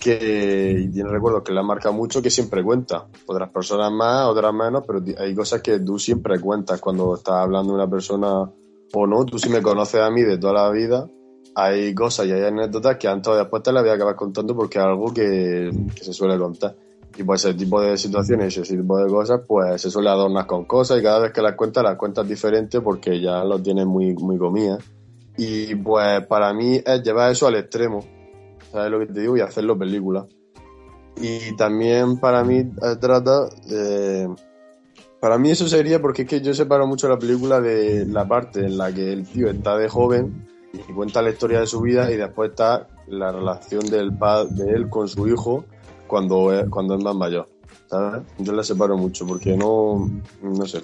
[0.00, 3.06] que tiene recuerdos que le han marcado mucho que siempre cuenta.
[3.26, 7.72] Otras personas más, otras menos, pero hay cosas que tú siempre cuentas cuando estás hablando
[7.72, 8.50] de una persona
[8.92, 9.24] o no.
[9.26, 11.06] Tú si me conoces a mí de toda la vida,
[11.54, 14.56] hay cosas y hay anécdotas que antes o después te las voy a acabar contando
[14.56, 16.74] porque es algo que, se suele contar.
[17.18, 20.64] Y pues ese tipo de situaciones ese tipo de cosas, pues se suele adornar con
[20.64, 24.14] cosas y cada vez que las cuentas, las cuentas diferentes porque ya lo tienes muy,
[24.14, 24.82] muy comidas.
[25.36, 28.00] Y pues para mí es llevar eso al extremo,
[28.70, 29.36] ¿sabes lo que te digo?
[29.36, 30.26] Y hacerlo película.
[31.20, 34.28] Y también para mí eh, trata, eh,
[35.20, 38.60] para mí eso sería porque es que yo separo mucho la película de la parte
[38.60, 42.10] en la que el tío está de joven y cuenta la historia de su vida
[42.10, 44.12] y después está la relación del
[44.50, 45.64] de él con su hijo
[46.06, 47.48] cuando es, cuando es más mayor,
[47.88, 48.22] ¿sabes?
[48.38, 50.08] Yo la separo mucho porque no,
[50.42, 50.80] no sé.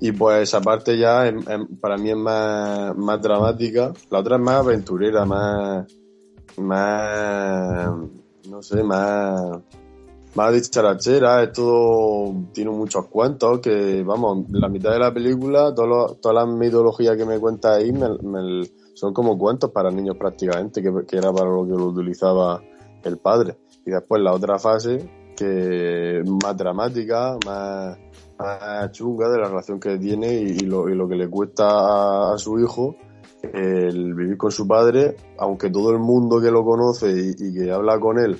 [0.00, 4.36] Y pues esa parte ya es- es- para mí es más, más dramática, la otra
[4.36, 5.86] es más aventurera, más,
[6.60, 7.90] más,
[8.48, 9.58] no sé, más,
[10.34, 16.14] más dicharachera, es todo, tiene muchos cuentos que, vamos, la mitad de la película, lo-
[16.14, 20.92] toda la mitología que me cuenta ahí me- son como cuentos para niños prácticamente, que,
[21.06, 22.62] que era para lo que lo utilizaba
[23.02, 23.56] el padre.
[23.86, 27.98] Y después la otra fase, que más dramática, más,
[28.92, 32.58] chunga de la relación que tiene y, lo, y lo que le cuesta a su
[32.58, 32.96] hijo
[33.42, 37.98] el vivir con su padre, aunque todo el mundo que lo conoce y, que habla
[37.98, 38.38] con él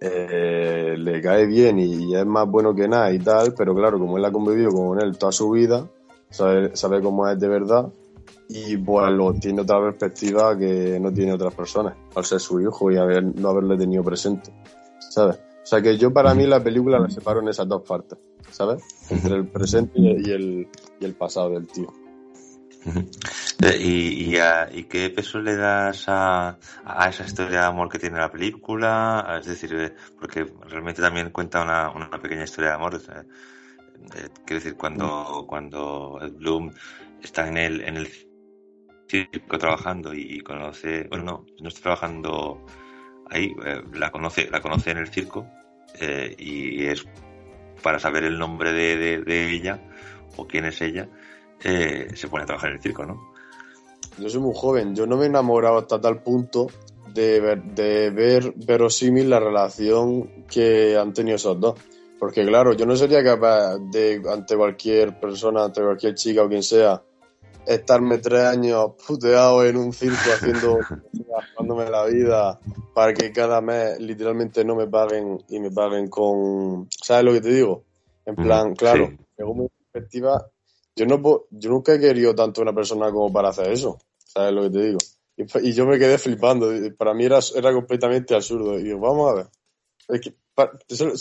[0.00, 4.18] eh, le cae bien y, es más bueno que nada y tal, pero claro, como
[4.18, 5.88] él ha convivido con él toda su vida,
[6.28, 7.90] sabe, sabe cómo es de verdad
[8.48, 12.90] y pues lo tiene otra perspectiva que no tiene otras personas, al ser su hijo
[12.90, 14.52] y no haberle tenido presente,
[14.98, 15.36] ¿sabes?
[15.36, 18.18] O sea que yo para mí la película la separo en esas dos partes,
[18.50, 18.82] ¿sabes?
[19.08, 20.68] Entre el presente y el,
[21.00, 22.03] y el pasado del tío.
[23.80, 27.98] ¿Y, y, a- y qué peso le das a, a esa historia de amor que
[27.98, 29.38] tiene la película?
[29.40, 32.94] Es decir, eh, porque realmente también cuenta una, una pequeña historia de amor.
[32.96, 36.72] eh, quiero decir, cuando, cuando Ed Bloom
[37.22, 38.08] está en el, en el
[39.08, 42.64] circo trabajando y, conoce, bueno, no, no está trabajando
[43.30, 45.46] ahí, eh, la conoce, la conoce en el circo
[46.00, 47.06] eh, y es
[47.82, 49.80] para saber el nombre de, de- de ella
[50.36, 51.08] o quién es ella,
[51.64, 53.32] eh, se pone a trabajar en el circo, ¿no?
[54.18, 56.68] Yo soy muy joven, yo no me he enamorado hasta tal punto
[57.12, 61.80] de ver, de ver verosímil la relación que han tenido esos dos.
[62.18, 66.62] Porque claro, yo no sería capaz de, ante cualquier persona, ante cualquier chica o quien
[66.62, 67.02] sea,
[67.66, 70.78] estarme tres años puteado en un circo haciendo,
[71.54, 72.60] jugándome la vida
[72.94, 76.88] para que cada mes literalmente no me paguen y me paguen con...
[76.90, 77.84] ¿Sabes lo que te digo?
[78.24, 79.18] En plan, Ujú, claro, sí.
[79.36, 80.46] según mi perspectiva,
[80.96, 83.98] yo no puedo- yo nunca he querido tanto a una persona como para hacer eso.
[84.18, 84.98] ¿Sabes lo que te digo?
[85.36, 86.68] Y, y yo me quedé flipando.
[86.96, 88.78] Para mí era, era completamente absurdo.
[88.78, 89.46] Y digo, vamos a ver.
[90.08, 90.34] Es que,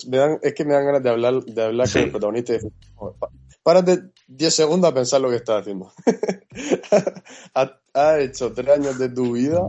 [0.09, 1.93] me dan, es que me dan ganas de hablar, de hablar Sí.
[1.93, 3.29] con el protagonista y decir, "Joder, pa-
[3.63, 5.91] párate 10 segundos a pensar lo que estás haciendo.
[7.53, 9.61] has, has hecho tres años de tu vida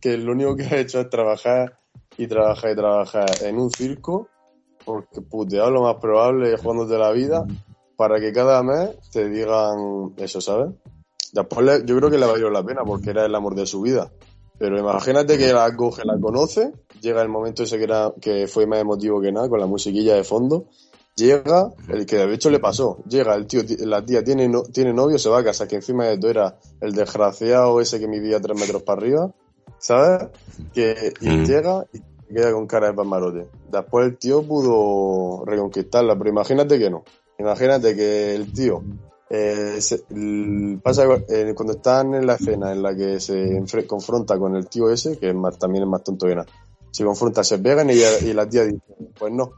[0.00, 1.78] que lo único que has hecho es trabajar
[2.16, 4.28] y trabajar y trabajar en un circo,
[4.84, 7.46] porque puteado lo más probable es jugándote la vida,
[7.96, 10.70] para que cada mes te digan eso, ¿sabes?
[11.32, 13.80] Después le- yo creo que le valió la pena porque era el amor de su
[13.80, 14.10] vida.
[14.58, 18.66] Pero imagínate que la coge, la conoce, llega el momento ese que, era, que fue
[18.66, 20.66] más emotivo que nada, con la musiquilla de fondo,
[21.16, 24.92] llega, el que de hecho le pasó, llega el tío, la tía tiene, no- tiene
[24.92, 28.40] novio, se va a casa, que encima de todo era el desgraciado ese que midía
[28.40, 29.34] tres metros para arriba,
[29.78, 30.28] ¿sabes?
[30.72, 31.44] Que, y Mm.
[31.44, 33.46] llega y queda con cara de pasmarote.
[33.70, 37.02] Después el tío pudo reconquistarla, pero imagínate que no.
[37.42, 38.82] Imagínate que el tío
[39.28, 40.04] eh, se-
[40.82, 44.90] pasa eh, cuando están en la escena en la que se confronta con el tío
[44.90, 46.46] ese, que es más, también es más tonto que nada.
[46.90, 48.80] Se confronta, se pegan y, y la tía dice,
[49.18, 49.50] pues no,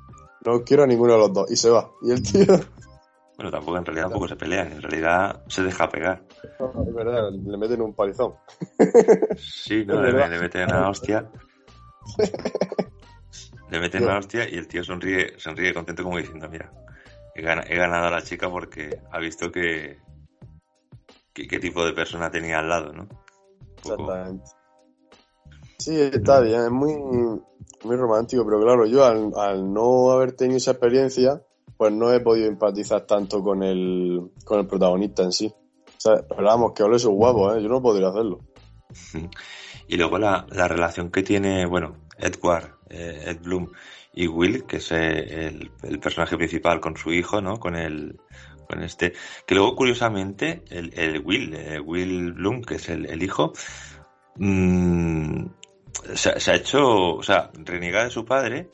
[0.45, 1.51] no quiero a ninguno de los dos.
[1.51, 1.91] Y se va.
[2.03, 2.47] Y el tío,
[3.37, 6.22] Bueno, tampoco en realidad tampoco se pelean, en realidad se deja pegar.
[6.87, 8.35] es verdad, le meten un palizón.
[9.37, 11.28] Sí, no, le, le meten una hostia.
[13.70, 16.70] Le meten una hostia y el tío sonríe, sonríe contento como diciendo, mira,
[17.35, 19.99] he, gana- he ganado a la chica porque ha visto que,
[21.32, 23.09] que- qué tipo de persona tenía al lado, ¿no?
[23.82, 24.45] Poco- Exactamente.
[25.78, 26.95] Sí, está bien, es muy...
[27.82, 31.43] muy romántico, pero claro, yo al, no haber tenido esa experiencia,
[31.76, 35.53] pues no he podido empatizar tanto con el, con el protagonista en sí.
[35.87, 37.62] O sea, pero vamos, que ole sus huevos, ¿eh?
[37.62, 38.41] Yo no podría hacerlo.
[39.87, 43.70] Y luego la, la relación que tiene, bueno, Edward, eh, Ed Bloom
[44.15, 47.59] y Will, que es eh, el, el, personaje principal con su hijo, ¿no?
[47.59, 48.21] Con el,
[48.69, 49.12] con este,
[49.47, 53.53] que luego curiosamente el, el Will, eh, Will Bloom, que es el, el hijo,
[54.37, 55.47] mmm,
[56.15, 58.69] se, ha hecho, o sea, reniega de su padre,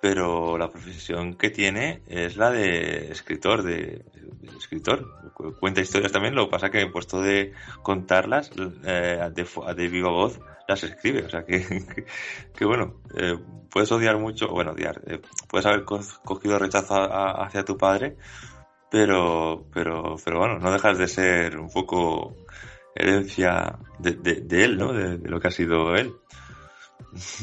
[0.00, 4.04] pero la profesión que tiene es la de escritor, de,
[4.40, 5.32] de escritor.
[5.60, 8.50] Cuenta historias también, lo que pasa que en puesto de contarlas
[8.84, 10.40] eh, de, de viva voz,
[10.72, 11.24] las escribe.
[11.24, 12.04] O sea que, que,
[12.56, 13.38] que bueno, eh,
[13.70, 18.16] puedes odiar mucho, bueno, odiar, eh, puedes haber cogido rechazo a, a, hacia tu padre,
[18.90, 22.36] pero, pero, pero bueno, no dejas de ser un poco
[22.94, 24.92] herencia de, de, de él, ¿no?
[24.92, 26.12] De, de, lo que ha sido él.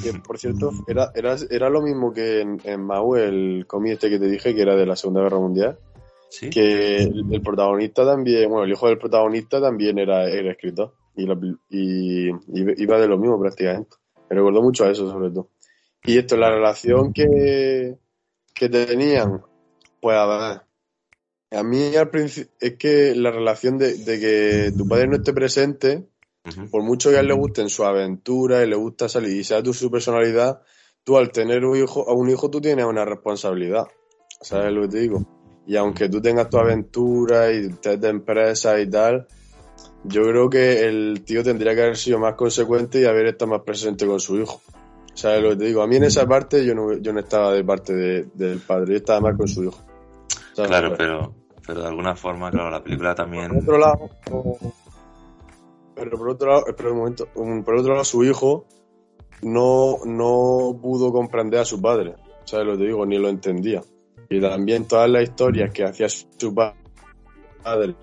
[0.03, 4.09] Que, por cierto, era, era, era lo mismo que en, en Mau, el cómic este
[4.09, 5.79] que te dije, que era de la Segunda Guerra Mundial.
[6.29, 6.51] ¿Sí?
[6.51, 10.93] Que el, el, protagonista también, bueno, el hijo del protagonista también era, era escritor.
[11.19, 12.31] Y, y,
[12.83, 13.97] iba de lo mismo prácticamente.
[14.29, 15.49] Me recordó mucho a eso, sobre todo.
[16.03, 17.97] Y esto, la relación que,
[18.53, 19.41] que tenían,
[20.01, 20.61] pues a ver,
[21.51, 25.33] a mí al principio es que la relación de, de que tu padre no esté
[25.33, 26.07] presente,
[26.45, 26.69] uh -huh.
[26.69, 29.63] por mucho que a él le gusten su aventura y le gusta salir y sea
[29.63, 30.61] tu su personalidad,
[31.03, 33.87] tú al tener un hijo, a un hijo tú tienes una responsabilidad.
[34.41, 35.25] ¿Sabes lo que te digo?
[35.65, 39.27] Y aunque tú tengas tu aventura y estés de empresa y tal,
[40.03, 43.61] yo creo que el tío tendría que haber sido más consecuente y haber estado más
[43.61, 44.61] presente con su hijo.
[45.13, 45.81] ¿Sabes lo que te digo?
[45.81, 48.93] A mí en esa parte yo no, yo no estaba de parte de, del padre,
[48.93, 49.79] yo estaba más con su hijo.
[50.53, 50.69] ¿Sabes?
[50.69, 51.33] Claro, pero,
[51.67, 53.49] pero de alguna forma, claro, la película también.
[53.49, 54.09] Por otro lado,
[55.95, 58.65] pero por otro lado, espera un momento, por otro lado, su hijo
[59.41, 62.15] no, no pudo comprender a su padre.
[62.45, 63.05] ¿Sabes lo que te digo?
[63.05, 63.83] Ni lo entendía.
[64.29, 67.95] Y también todas las historias que hacía su padre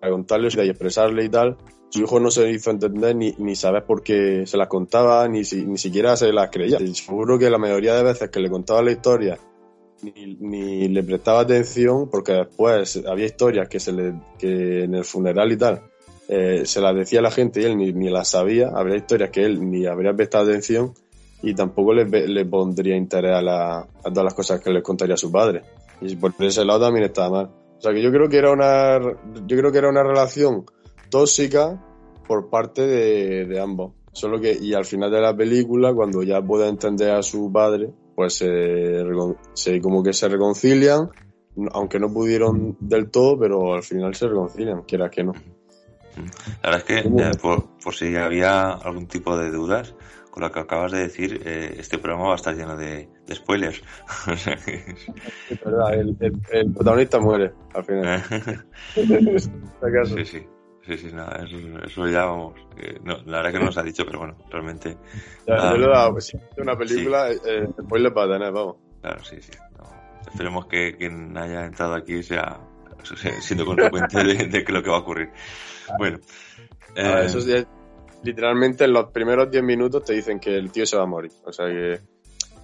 [0.00, 1.56] para contarle y expresarle y tal,
[1.90, 5.44] su hijo no se hizo entender ni, ni saber por qué se las contaba, ni,
[5.44, 6.80] si, ni siquiera se las creía.
[6.80, 9.38] Y seguro que la mayoría de veces que le contaba la historia
[10.02, 15.52] ni, le prestaba atención, porque después había historias que, se le, que en el funeral
[15.52, 15.82] y tal
[16.28, 19.30] eh, se las decía a la gente y él ni, ni las sabía, habría historias
[19.30, 20.94] que él ni habría prestado atención
[21.42, 25.14] y tampoco le, le pondría interés a, la, a todas las cosas que le contaría
[25.14, 25.62] a su padre.
[26.00, 27.50] Y por ese lado también estaba mal.
[27.80, 29.00] O sea que yo creo que era una,
[29.46, 30.66] yo creo que era una relación
[31.08, 31.82] tóxica
[32.28, 33.94] por parte de, de ambos.
[34.12, 37.90] Solo que, y al final de la película, cuando ya puede entender a su padre,
[38.14, 39.02] pues se,
[39.54, 41.08] se como que se reconcilian,
[41.72, 45.32] aunque no pudieron del todo, pero al final se reconcilian, quiera que no.
[46.62, 49.94] La verdad es que, eh, por, por, si había algún tipo de dudas,
[50.30, 53.34] con lo que acabas de decir, eh, este programa va a estar lleno de, de
[53.34, 53.82] spoilers.
[54.28, 58.22] es verdad, el, el, el, protagonista muere al final.
[60.06, 60.46] sí, sí.
[60.86, 62.54] Sí, sí, nada, eso, eso ya vamos.
[62.78, 64.96] Eh, no, la verdad que no nos ha dicho, pero bueno, realmente.
[65.46, 67.38] Ya, le he dado, si una película, sí.
[67.44, 68.76] eh, spoiler para tener, vamos.
[69.02, 69.52] Claro, sí, sí.
[69.78, 69.84] No.
[70.26, 72.60] Esperemos que quien haya entrado aquí sea
[73.40, 75.30] siendo consecuente de, de lo que va a ocurrir.
[75.98, 76.18] Bueno.
[76.96, 77.22] Eh...
[77.24, 77.66] Eso es,
[78.22, 81.32] literalmente en los primeros 10 minutos te dicen que el tío se va a morir.
[81.44, 82.00] O sea que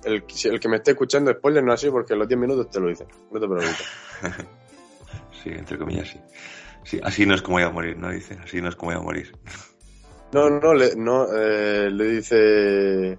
[0.05, 2.71] el, el que me esté escuchando spoiler no ha sido porque en los 10 minutos
[2.71, 3.09] te lo dicen.
[3.31, 3.87] No te preocupes.
[5.43, 6.21] sí, entre comillas, sí.
[6.85, 7.01] sí.
[7.03, 8.11] Así no es como voy a morir, ¿no?
[8.11, 9.33] Dice, así no es como voy a morir.
[10.33, 13.17] No, no, le, no, eh, le dice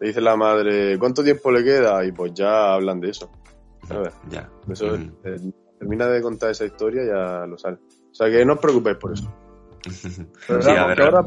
[0.00, 2.04] le dice la madre, ¿cuánto tiempo le queda?
[2.04, 3.30] Y pues ya hablan de eso.
[3.86, 4.14] ¿sabes?
[4.28, 4.48] Ya.
[4.70, 5.12] Eso, mm.
[5.24, 7.78] eh, termina de contar esa historia y ya lo sale.
[8.10, 9.32] O sea que no os preocupéis por eso.
[10.46, 11.22] Pero sí, ver, ahora,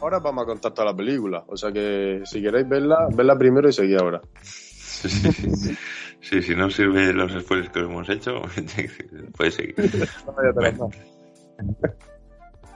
[0.00, 1.44] ahora, vamos a contar toda la película.
[1.46, 4.20] O sea que si queréis verla, verla primero y seguir ahora.
[4.42, 5.76] Sí, sí, sí.
[6.20, 8.42] sí, si no sirve los spoilers que hemos hecho,
[9.36, 9.74] puedes seguir.
[10.54, 10.90] bueno.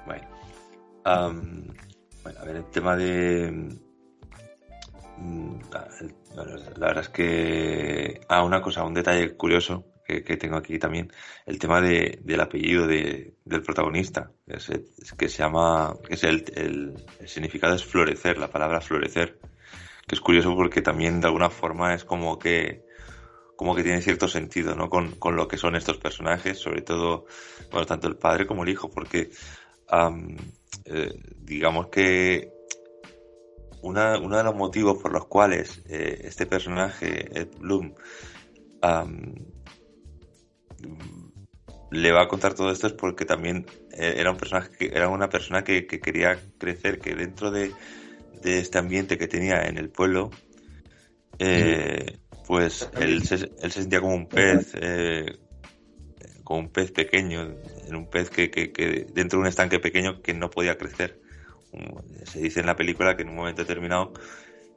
[0.07, 0.29] bueno.
[1.05, 1.67] Um,
[2.23, 3.79] bueno, a ver, el tema de.
[6.35, 8.21] La verdad es que.
[8.29, 11.13] Ah, una cosa, un detalle curioso que, tengo aquí también,
[11.47, 16.95] el tema de, del apellido de, del protagonista, que, se llama, que es el,
[17.27, 19.39] significado es florecer, la palabra florecer,
[20.07, 22.85] que es curioso porque también de alguna forma es como que,
[23.57, 24.91] como que tiene cierto sentido, ¿no?
[24.91, 27.27] Con, con lo que son estos personajes, sobre todo,
[27.71, 29.31] bueno, tanto el padre como el hijo, porque,
[30.87, 32.51] eh, digamos que
[33.83, 37.95] una, uno de los motivos por los cuales eh, este personaje, Ed Bloom,
[41.93, 45.09] le va a contar todo esto es porque también eh, era un personaje que, era
[45.09, 47.73] una persona que, que, quería crecer, que dentro de,
[48.45, 50.31] este ambiente que tenía en el pueblo,
[51.39, 55.39] eh, pues él se, sentía como un pez, eh,
[56.43, 57.55] como un pez pequeño,
[57.87, 61.21] en un pez que, que, dentro de un estanque pequeño que no podía crecer.
[62.25, 64.13] Se dice en la película que en un momento determinado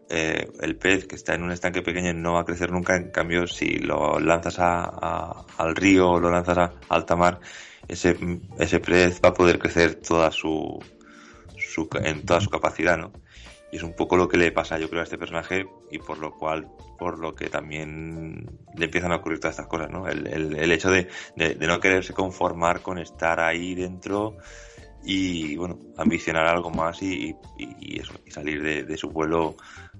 [0.10, 3.10] eh, el pez que está en un estanque pequeño no va a crecer nunca, en
[3.12, 7.40] cambio si lo lanzas a, al río o lo lanzas a alta mar,
[7.88, 8.18] ese,
[8.60, 10.80] ese pez va a poder crecer toda su,
[11.58, 13.12] su, en toda su capacidad, ¿no?
[13.72, 16.20] Y es un poco lo que le pasa, yo creo, a este personaje y por
[16.20, 18.46] lo cual, por lo que también
[18.76, 20.08] le empiezan a ocurrir todas estas cosas, ¿no?
[20.08, 24.38] El, el, el hecho de, de, no quererse conformar con estar ahí dentro
[25.04, 29.56] y, bueno, ambicionar algo más y, y, eso, y salir de, de su vuelo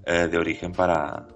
[0.06, 1.26] eh, de origen para,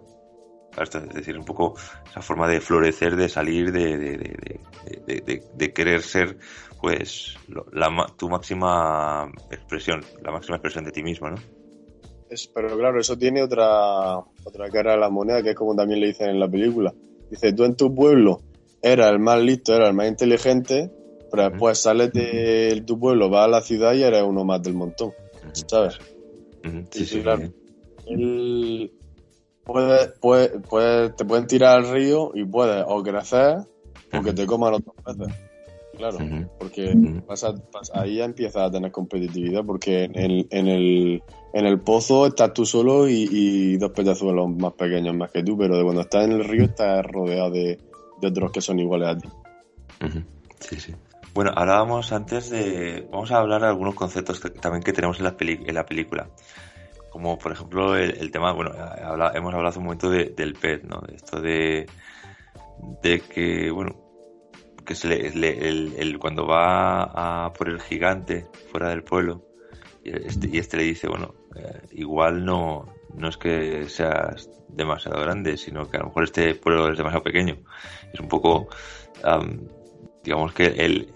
[0.71, 1.75] para, esto, es decir, un poco
[2.09, 6.39] esa forma de florecer, de salir, de, de, de querer ser,
[6.81, 7.35] pues,
[7.73, 11.37] la, tu máxima expresión, la máxima expresión de ti mismo, ¿no?
[12.31, 16.01] Es, pero claro, eso tiene otra, otra cara a la moneda, que es como también
[16.01, 16.95] le dicen en la película.
[17.29, 18.41] Dice, tú en tu pueblo
[18.81, 20.91] eras el más listo, eras el más inteligente,
[21.31, 24.75] pero después sales de tu pueblo, vas a la ciudad y eres uno más del
[24.75, 25.13] montón,
[25.67, 25.99] ¿sabes?
[26.93, 27.53] Sí, sí, claro.
[28.11, 28.93] Él
[29.65, 33.59] puede, puede, puede, te pueden tirar al río y puedes o crecer
[34.13, 35.35] o que te coman otros peces.
[35.97, 36.49] Claro, uh -huh.
[36.59, 37.91] porque uh -huh.
[37.93, 42.55] ahí ya empiezas a tener competitividad, porque en el, en el, en el pozo estás
[42.55, 43.93] tú solo y, y dos
[44.23, 47.51] los más pequeños más que tú, pero de cuando estás en el río estás rodeado
[47.51, 47.79] de,
[48.21, 49.29] de otros que son iguales a ti.
[50.01, 50.25] Uh -huh.
[50.61, 50.95] Sí, sí.
[51.35, 53.07] Bueno, hablábamos antes de.
[53.13, 55.87] Vamos a hablar de algunos conceptos que, también que tenemos en la, peli, en la
[55.87, 56.29] película.
[57.11, 60.85] Como por ejemplo el, tema, bueno, habla, hemos hablado hace un momento de, del pez,
[60.85, 61.01] ¿no?
[61.01, 61.87] De esto de.
[63.03, 63.97] de que, bueno,
[64.85, 69.45] que se le, el, cuando va a por el gigante fuera del pueblo
[70.03, 75.21] y este, y este le dice, bueno, eh, igual no, no es que seas demasiado
[75.21, 77.59] grande, sino que a lo mejor este pueblo es demasiado pequeño.
[78.13, 78.69] Es un poco,
[79.25, 79.69] um,
[80.25, 81.13] digamos que el,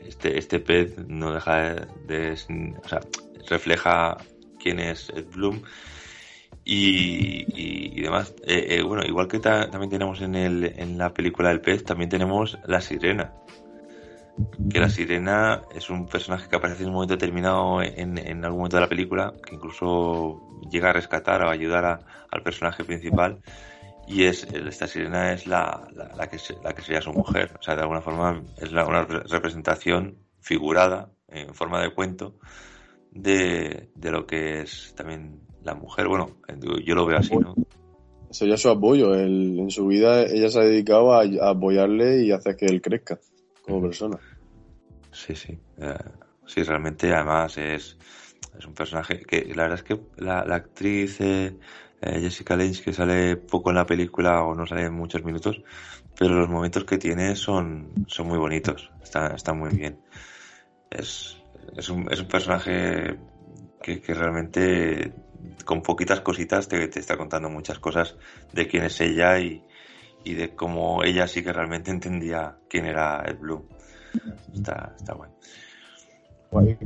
[0.00, 3.00] este, este pez no deja de, de, o sea,
[3.48, 4.16] refleja
[4.58, 5.62] quién es Ed Bloom
[6.64, 8.34] y, demás.
[8.46, 11.84] Eh, eh, bueno, igual que ta, también tenemos en, el, en la película del pez,
[11.84, 13.32] también tenemos la sirena.
[14.70, 18.60] Que la sirena es un personaje que aparece en un momento determinado en, en algún
[18.60, 22.00] momento de la película, que incluso llega a rescatar o ayudar a,
[22.30, 23.40] al personaje principal.
[24.06, 27.56] Y es esta sirena es la, la, la, que, la que sería su mujer.
[27.58, 32.38] O sea, de alguna forma es la, una representación figurada en forma de cuento
[33.22, 36.36] de, de lo que es también la mujer, bueno,
[36.84, 37.54] yo lo veo así, ¿no?
[38.30, 39.14] Sería su apoyo.
[39.14, 42.80] Él, en su vida ella se ha dedicado a, a, apoyarle y hacer que él
[42.80, 43.18] crezca
[43.62, 44.18] como persona.
[45.12, 45.58] Sí, sí.
[45.78, 47.96] Uh, sí, realmente además es,
[48.56, 51.56] es un personaje que la verdad es que la, la actriz eh,
[52.00, 55.62] eh, Jessica Lange que sale poco en la película o no sale en muchos minutos,
[56.18, 59.98] pero los momentos que tiene son, son muy bonitos, están, están muy bien.
[60.90, 61.37] Es,
[61.76, 63.18] es, un, es un personaje
[63.82, 65.12] que, que realmente
[65.64, 68.16] con poquitas cositas te, te, está contando muchas cosas
[68.52, 69.62] de quién es ella y,
[70.24, 73.62] y, de cómo ella sí que realmente entendía quién era Ed Bloom.
[74.54, 75.34] Está, está bueno.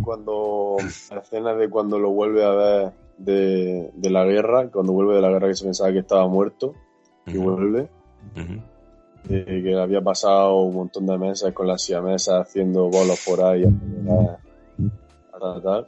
[0.03, 0.77] Cuando
[1.11, 5.21] la escena de cuando lo vuelve a ver de, de, la guerra, cuando vuelve de
[5.21, 6.75] la guerra que se pensaba que estaba muerto,
[7.27, 7.45] y uh -huh.
[7.45, 8.63] vuelve, uh -huh.
[9.29, 13.65] eh, que había pasado un montón de meses con las siamesas haciendo bolos por ahí,
[15.63, 15.87] tal.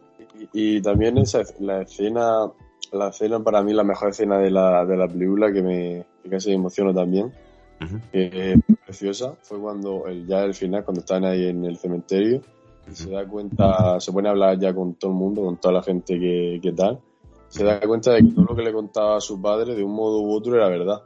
[0.53, 2.51] Y, y, también esa, la escena
[2.95, 6.31] la escena, para mí, la mejor escena de la, de la película, que me que
[6.31, 8.01] casi me emociono también, uh -huh.
[8.11, 12.39] que es preciosa, fue cuando, el, ya el final, cuando están ahí en el cementerio,
[12.39, 12.95] uh -huh.
[12.95, 15.83] se da cuenta, se pone a hablar ya con todo el mundo, con toda la
[15.83, 17.01] gente que, que tal,
[17.49, 19.95] se da cuenta de que todo lo que le contaba a su padre, de un
[19.95, 21.03] modo u otro, era verdad.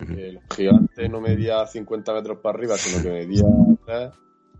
[0.00, 0.18] Uh -huh.
[0.18, 3.44] El gigante no medía 50 metros para arriba, sino que medía
[3.84, 4.10] 3,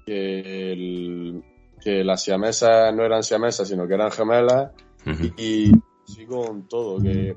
[0.05, 1.43] que, el,
[1.83, 4.73] que las siamesas no eran siamesas, sino que eran gemelas,
[5.37, 5.73] y
[6.05, 7.37] sí con todo, que,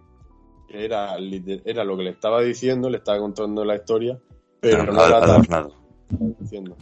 [0.67, 1.17] que, era,
[1.65, 4.19] era lo que le estaba diciendo, le estaba contando la historia,
[4.59, 5.69] pero no, no era.
[6.39, 6.75] Diciendo.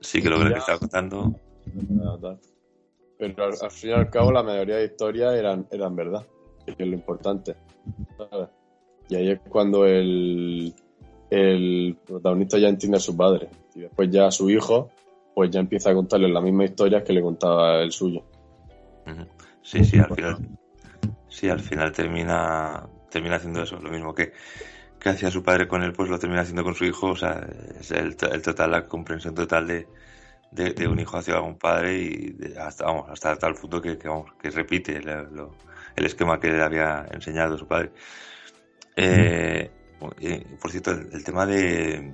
[0.00, 1.34] Sí, que lo que le estaba contando.
[3.18, 6.26] Pero al, al, fin y al cabo la mayoría de historias eran, eran verdad,
[6.66, 7.56] que es lo importante.
[8.16, 8.48] ¿sabes?
[9.08, 10.74] Y ahí es cuando el,
[11.30, 13.48] el protagonista ya entiende a su padre.
[13.74, 14.90] Y después ya a su hijo,
[15.34, 18.24] pues ya empieza a contarle las mismas historias que le contaba el suyo.
[19.62, 20.38] Sí, sí, al final
[21.32, 24.32] sí, al final termina, termina haciendo eso, lo mismo que,
[25.00, 27.46] que hacía su padre con él, pues lo termina haciendo con su hijo, o sea,
[27.80, 29.86] es el, el total, la comprensión total de,
[30.50, 34.32] de, un hijo hacia un padre y de, hasta, vamos, hasta tal punto que, vamos,
[34.40, 35.08] que repite el,
[35.96, 37.90] el esquema que le había enseñado su padre.
[38.94, 39.70] Eh,
[40.60, 42.12] por cierto, el, tema de...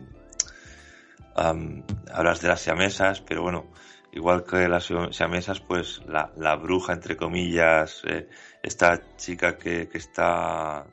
[2.12, 3.66] hablas de las siamesas, pero bueno,
[4.12, 8.28] igual que las siamesas, pues la, la bruja, entre comillas, eh,
[8.62, 10.84] esta chica que, que, está,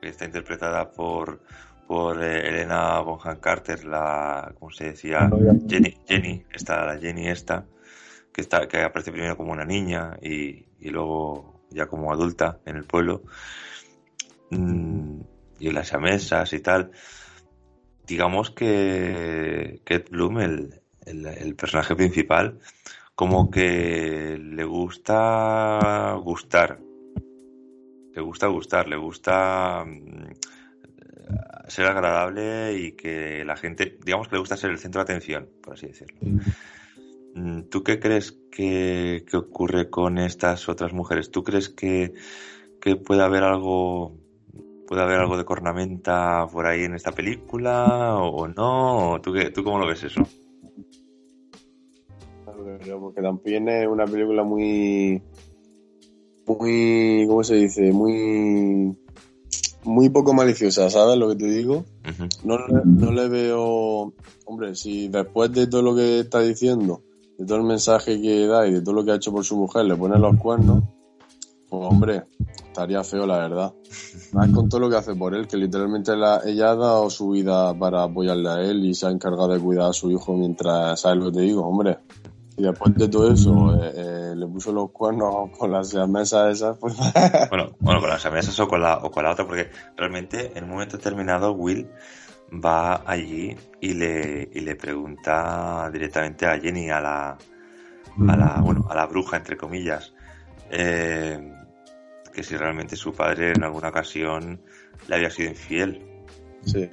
[0.00, 1.40] que está interpretada por,
[1.86, 5.30] por eh, Elena Bonham Carter, la, ¿cómo se decía?
[5.68, 7.64] Jenny, Jenny, esta, la Jenny esta,
[8.32, 12.76] que está, que aparece primero como una niña y, y luego ya como adulta en
[12.76, 13.22] el pueblo.
[14.50, 15.20] Mm,
[15.58, 16.90] y en las mesas y tal.
[18.06, 22.58] Digamos que Kate Bloom, el, el, personaje principal,
[23.14, 26.80] como que le gusta gustar.
[28.14, 30.32] Le gusta gustar, le gusta mm,
[31.68, 35.48] ser agradable y que la gente, digamos que le gusta ser el centro de atención,
[35.62, 36.18] por así decirlo.
[37.34, 41.30] Mm, ¿Tú qué crees que, que ocurre con estas otras mujeres?
[41.30, 42.14] ¿Tú crees que,
[42.80, 44.16] que puede haber algo
[44.86, 49.20] ¿Puede haber algo de cornamenta por ahí en esta película o no?
[49.22, 50.22] ¿Tú, qué, ¿Tú cómo lo ves eso?
[53.00, 55.22] Porque también es una película muy.
[56.46, 57.26] Muy.
[57.28, 57.92] ¿Cómo se dice?
[57.92, 58.96] Muy.
[59.84, 61.84] Muy poco maliciosa, ¿sabes lo que te digo?
[62.44, 64.12] no, le, no le veo.
[64.44, 67.02] Hombre, si después de todo lo que está diciendo,
[67.38, 69.56] de todo el mensaje que da y de todo lo que ha hecho por su
[69.56, 70.82] mujer, le pone los cuernos,
[71.68, 72.24] pues hombre,
[72.56, 73.74] estaría feo la verdad.
[74.32, 77.76] Más con todo lo que hace por él, que literalmente ella ha dado su vida
[77.78, 81.18] para apoyarle a él y se ha encargado de cuidar a su hijo mientras, ¿sabes
[81.18, 81.66] lo que te digo?
[81.66, 81.98] Hombre,
[82.56, 86.78] y después de todo eso eh, eh, le puso los cuernos con las mesas esas,
[86.78, 86.96] pues...
[87.50, 90.64] bueno, bueno, con las mesas o con, la, o con la otra, porque realmente en
[90.64, 91.86] un momento determinado Will
[92.52, 97.38] va allí y le, y le pregunta directamente a Jenny, a la,
[98.28, 100.14] a la, bueno, a la bruja, entre comillas,
[100.70, 101.52] eh,
[102.36, 104.60] que si realmente su padre en alguna ocasión
[105.08, 106.02] le había sido infiel.
[106.66, 106.86] Sí.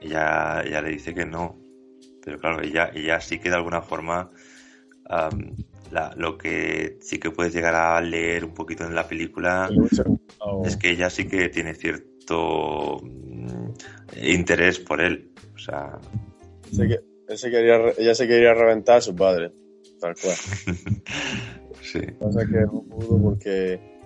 [0.00, 1.58] Ella, ella le dice que no.
[2.24, 4.30] Pero claro, ella, ella sí que de alguna forma
[6.16, 9.68] lo que sí que puedes llegar a leer un poquito en la película
[10.64, 13.72] es que ella sí que tiene cierto mm,
[14.22, 15.32] interés por él.
[15.54, 15.98] O sea.
[16.78, 19.52] ella se quería reventar a su padre,
[20.00, 20.36] tal cual.
[21.82, 22.00] sí.
[22.18, 23.97] Pasa que no pudo porque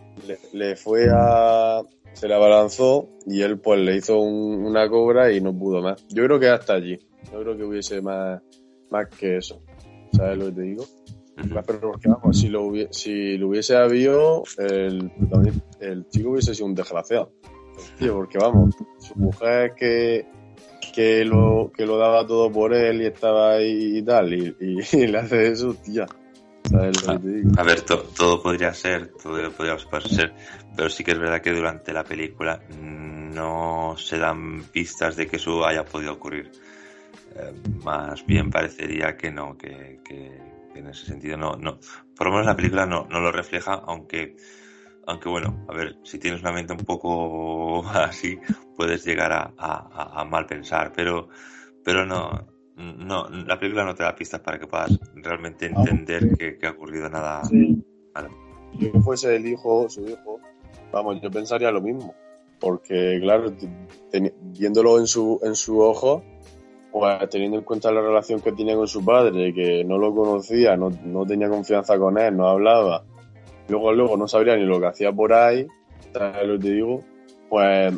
[0.53, 1.83] le, fue a.
[2.13, 6.07] Se le abalanzó y él pues le hizo una cobra y no pudo más.
[6.09, 6.99] Yo creo que hasta allí.
[7.33, 8.43] Yo creo que hubiese más,
[8.91, 9.63] más que eso.
[10.13, 10.85] ¿Sabes lo que te digo?
[11.67, 15.11] Pero porque vamos, si lo, hubiese, si lo hubiese habido, el,
[15.81, 17.33] el chico hubiese sido un desgraciado.
[17.99, 20.27] Tío, porque vamos, su mujer que,
[20.95, 25.07] que lo, que lo daba todo por él y estaba ahí y tal, y, y
[25.07, 26.07] le hace eso, tía.
[26.75, 30.35] A, ver, todo podría ser, todo podría ser,
[30.75, 35.37] pero sí que es verdad que durante la película no se dan pistas de que
[35.37, 36.51] eso haya podido ocurrir.
[37.35, 37.53] Eh,
[37.83, 40.01] más bien parecería que no, que,
[40.75, 41.79] en ese sentido no, no.
[42.17, 44.37] Por lo menos la película no, no lo refleja, aunque,
[45.07, 48.39] aunque bueno, a ver, si tienes una mente un poco así,
[48.77, 51.29] puedes llegar a, a mal pensar, pero,
[51.85, 56.37] pero no, no, la película no te da pistas para que puedas realmente ah, entender
[56.37, 57.45] que, ha ocurrido nada.
[57.45, 57.83] Si
[58.79, 60.41] yo fuese el hijo, su hijo,
[60.93, 62.15] vamos, yo pensaría lo mismo.
[62.59, 63.53] Porque, claro,
[64.41, 66.23] viéndolo en su, en su ojo,
[66.93, 70.77] pues teniendo en cuenta la relación que tenía con su padre, que no lo conocía,
[70.77, 73.05] no, no tenía confianza con él, no hablaba,
[73.69, 75.67] luego, luego no sabría ni lo que hacía por ahí,
[76.13, 77.03] ¿sabes lo que te digo?
[77.49, 77.95] Pues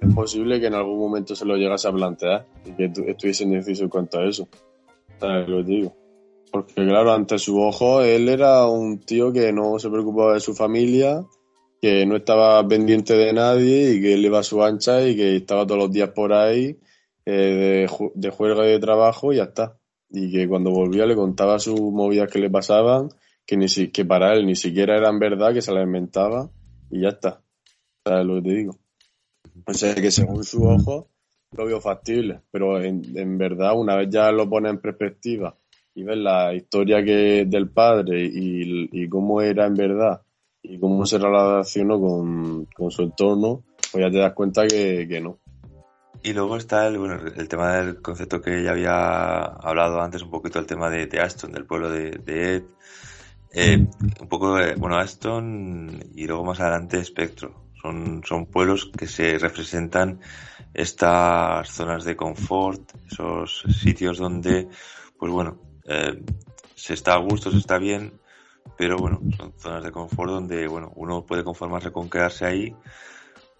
[0.00, 3.84] es posible que en algún momento se lo llegase a plantear y que estuviese indeciso
[3.84, 4.48] en cuanto a eso.
[5.20, 5.94] Lo digo.
[6.50, 10.54] Porque claro, ante su ojo, él era un tío que no se preocupaba de su
[10.54, 11.24] familia,
[11.80, 15.36] que no estaba pendiente de nadie y que él iba a su ancha y que
[15.36, 16.78] estaba todos los días por ahí
[17.24, 19.78] eh, de, de y de trabajo y ya está.
[20.08, 23.08] Y que cuando volvía le contaba sus movidas que le pasaban,
[23.44, 26.50] que, ni si, que para él ni siquiera eran verdad, que se las inventaba
[26.90, 27.42] y ya está.
[28.04, 28.78] ¿Sabes lo que te digo?
[29.66, 31.08] O sea que según su ojo
[31.52, 35.56] lo veo factible, pero en, verdad una vez ya lo pone en perspectiva
[35.94, 40.22] y ves la historia que del padre y, cómo era en verdad
[40.62, 45.38] y cómo se relacionó con, su entorno, pues ya te das cuenta que, no.
[46.22, 50.30] Y luego está el, bueno, el tema del concepto que ya había hablado antes, un
[50.30, 52.64] poquito el tema de, Aston, del pueblo de, Ed.
[53.52, 53.86] Eh,
[54.20, 57.65] un poco, bueno, Aston y luego más adelante Spectro.
[58.24, 60.20] Son, pueblos que se representan
[60.74, 64.68] estas zonas de confort, esos sitios donde,
[65.18, 66.22] pues bueno, eh,
[66.74, 68.20] se está a gusto, se está bien,
[68.76, 72.74] pero bueno, son zonas de confort donde, bueno, uno puede conformarse con quedarse ahí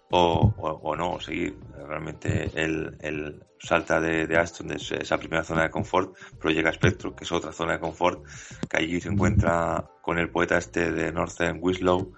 [0.09, 1.57] o, o, no, seguir.
[1.75, 6.73] Realmente él, salta de, de, Aston, de esa primera zona de confort, pero llega a
[6.73, 8.25] Spectrum, que es otra zona de confort,
[8.69, 12.13] que allí se encuentra con el poeta este de Northern Winslow,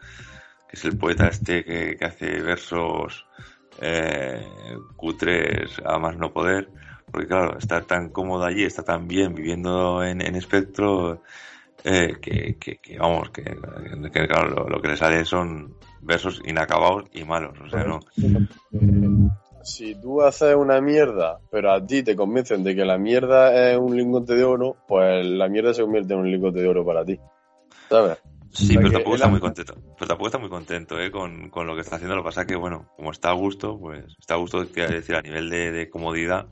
[0.70, 3.26] que es el poeta este que, hace versos
[3.82, 4.46] eh,
[4.96, 6.70] cutres a más no poder,
[7.12, 11.24] porque claro, está tan cómodo allí, está tan bien viviendo en, en Espectro,
[11.84, 13.44] eh, que, que, vamos, que,
[14.28, 18.00] claro, lo, que le sale son versos inacabados y malos, o sea, no.
[19.64, 23.78] Si tú haces una mierda, pero a ti te convencen de que la mierda es
[23.78, 27.04] un lingote de oro, pues la mierda se convierte en un lingote de oro para
[27.04, 27.20] ti.
[27.90, 28.20] ¿Sabes?
[28.52, 29.76] Sí, pero tampoco está muy contento.
[29.76, 31.12] Pero tampoco está muy contento ¿eh?
[31.12, 32.16] con, con, lo que está haciendo.
[32.16, 34.94] Lo que pasa es que, bueno, como está a gusto, pues está a gusto, quiero
[34.94, 36.48] decir, a nivel de, de comodidad.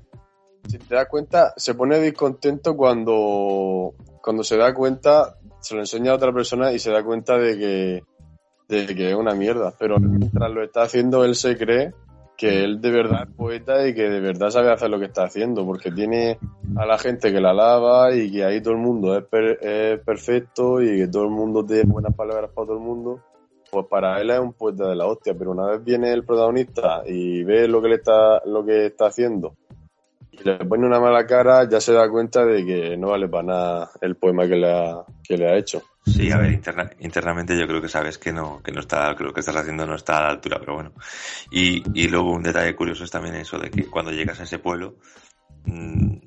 [0.68, 6.12] Si te das cuenta, se pone discontento cuando cuando se da cuenta, se lo enseña
[6.12, 8.04] a otra persona y se da cuenta de que,
[8.68, 9.74] de que es una mierda.
[9.80, 11.94] Pero mientras lo está haciendo, él se cree
[12.38, 15.24] que él de verdad es poeta y que de verdad sabe hacer lo que está
[15.24, 16.38] haciendo, porque tiene
[16.76, 19.26] a la gente que la alaba y que ahí todo el mundo es,
[19.62, 23.22] es perfecto y que todo el mundo tiene buenas palabras para todo el mundo.
[23.70, 27.02] Pues para él es un poeta de la hostia, pero una vez viene el protagonista
[27.06, 29.56] y ve lo que le está, lo que está haciendo
[30.44, 33.92] le pone una mala cara, ya se da cuenta de que no vale para nada
[34.02, 35.82] el poema que le ha, que le ha hecho.
[36.08, 36.54] Sí, a ver,
[37.00, 39.86] internamente yo creo que sabes que no, que no está, que lo que estás haciendo
[39.86, 40.94] no está a la altura, pero bueno.
[41.52, 44.60] Y, y luego un detalle curioso es también eso de que cuando llegas a ese
[44.60, 44.96] pueblo,
[45.66, 46.18] mmm,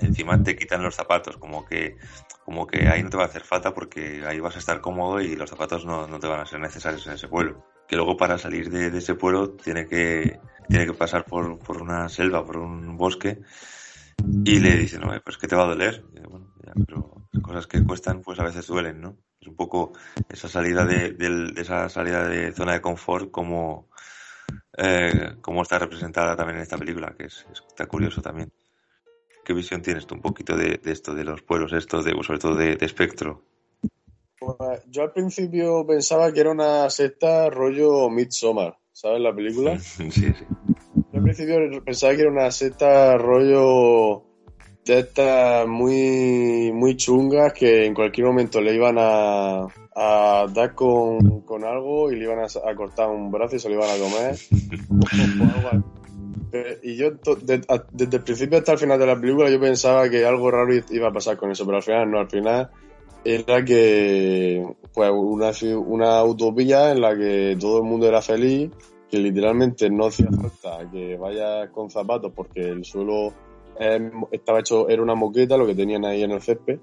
[0.00, 1.96] encima te quitan los zapatos, como que,
[2.44, 5.20] como que ahí no te va a hacer falta porque ahí vas a estar cómodo
[5.20, 7.64] y los zapatos no, no te van a ser necesarios en ese pueblo.
[7.86, 11.82] Que luego para salir de, de ese pueblo tiene que, tiene que pasar por, por
[11.82, 13.40] una selva, por un bosque,
[14.44, 16.04] y le dice, no, pues que te va a doler.
[16.28, 19.16] bueno, pero cosas que cuestan, pues a veces duelen, ¿no?
[19.40, 19.92] Es un poco
[20.28, 23.88] esa salida de, de, esa salida de zona de confort como,
[24.76, 28.52] eh, como está representada también en esta película, que es, está curioso también.
[29.44, 32.38] ¿Qué visión tienes tú un poquito de, de esto, de los pueblos estos, de, sobre
[32.38, 33.42] todo de, de espectro?
[34.38, 39.78] Pues, yo al principio pensaba que era una secta rollo Midsommar, ¿sabes la película?
[39.80, 40.32] Sí, sí.
[41.12, 44.29] Yo al principio pensaba que era una secta rollo
[44.84, 51.42] de estas muy, muy chungas que en cualquier momento le iban a, a dar con,
[51.42, 54.36] con, algo y le iban a, cortar un brazo y se lo iban a comer.
[56.82, 57.10] y yo
[57.42, 61.08] desde el principio hasta el final de la película yo pensaba que algo raro iba
[61.08, 62.70] a pasar con eso, pero al final no, al final
[63.24, 64.64] era que
[64.94, 65.52] pues una,
[65.86, 68.70] una utopía en la que todo el mundo era feliz,
[69.10, 73.34] que literalmente no hacía falta que vaya con zapatos porque el suelo
[74.30, 76.78] estaba hecho, era una moqueta lo que tenían ahí en el césped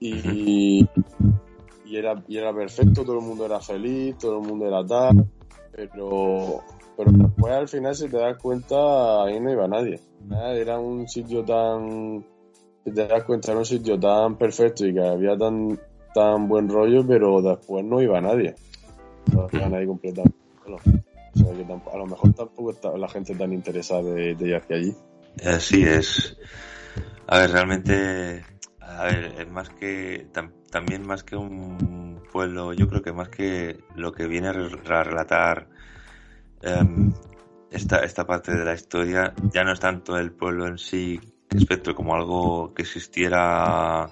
[0.00, 0.86] y,
[1.84, 5.26] y, era, y era perfecto, todo el mundo era feliz, todo el mundo era tal,
[5.72, 6.60] pero,
[6.96, 10.00] pero después al final si te das cuenta ahí no iba nadie,
[10.56, 12.24] era un sitio tan
[12.84, 15.78] te das cuenta, era un sitio tan perfecto y que había tan,
[16.14, 18.54] tan buen rollo, pero después no iba nadie.
[19.32, 20.38] No iba nadie completamente.
[20.66, 24.76] o sea, que a lo mejor tampoco está la gente tan interesada de, ir hacia
[24.76, 24.94] allí.
[25.44, 26.36] Así es.
[27.26, 28.44] A ver, realmente,
[28.80, 30.28] a ver, es más que,
[30.70, 35.68] también más que un pueblo, yo creo que más que lo que viene a relatar
[36.62, 37.12] em,
[37.70, 41.20] esta, esta parte de la historia, ya no es tanto el pueblo en sí
[41.50, 44.08] espectro como algo que existiera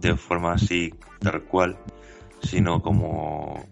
[0.00, 1.78] de forma así tal cual,
[2.42, 3.64] sino como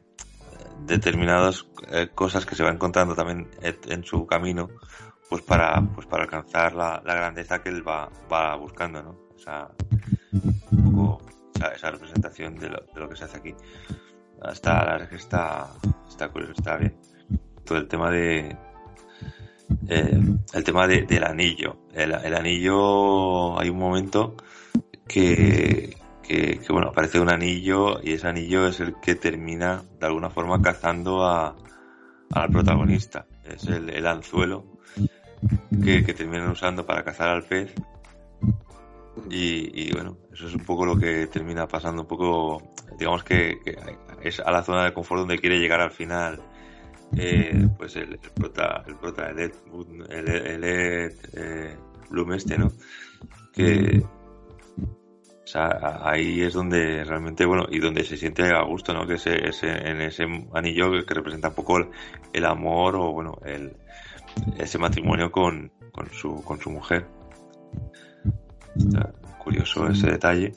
[0.86, 4.68] determinadas eh, cosas que se va encontrando también en su camino,
[5.28, 9.16] pues para, pues para alcanzar la, grandeza que él va, va buscando, ¿no?
[9.36, 9.70] Esa,
[11.74, 13.54] esa, representación de lo, que se hace aquí.
[14.50, 15.68] Está, la verdad que está,
[16.08, 16.96] está curioso, está bien.
[17.64, 18.56] Todo el tema de,
[19.88, 20.20] eh,
[20.52, 21.76] el tema del anillo.
[21.92, 24.36] El, anillo, hay un momento
[25.06, 30.30] que, que, bueno, aparece un anillo y ese anillo es el que termina de alguna
[30.30, 31.56] forma cazando a,
[32.32, 33.26] al protagonista.
[33.44, 34.73] Es el, anzuelo
[35.82, 37.72] que, terminan usando para cazar al pez.
[39.30, 43.76] Y, bueno, eso es un poco lo que termina pasando, un poco, digamos que, que
[44.22, 46.40] es a la zona de confort donde quiere llegar al final
[47.16, 49.52] eh, pues el, prota, el prota, el Ed,
[50.10, 51.76] el, eh,
[52.10, 52.72] Bloom este, ¿no?
[53.52, 54.02] Que,
[54.82, 59.06] o sea, ahí es donde realmente, bueno, y donde se siente a gusto, ¿no?
[59.06, 60.24] Que ese, ese, en ese
[60.54, 61.78] anillo que, representa un poco
[62.32, 63.76] el, amor o, bueno, el,
[64.58, 67.06] ese matrimonio con, con, su, con su mujer.
[68.76, 69.12] Está
[69.42, 70.52] curioso ese detalle.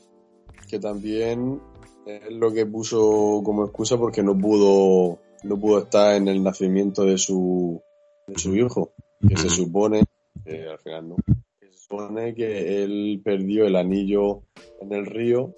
[0.68, 1.62] Que también
[2.06, 7.06] es lo que puso como excusa porque no pudo no pudo estar en el nacimiento
[7.06, 7.82] de su,
[8.28, 8.94] de su hijo,
[9.28, 10.04] que se supone,
[10.46, 11.16] eh, al final no,
[11.60, 14.44] que se supone que él perdió el anillo
[14.82, 15.54] en el río.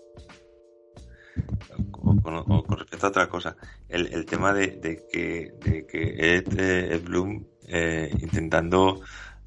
[2.02, 3.56] O con, o con respecto a otra cosa,
[3.88, 9.02] el, el tema de, de que, de que Ed, eh, Ed Bloom eh, intentando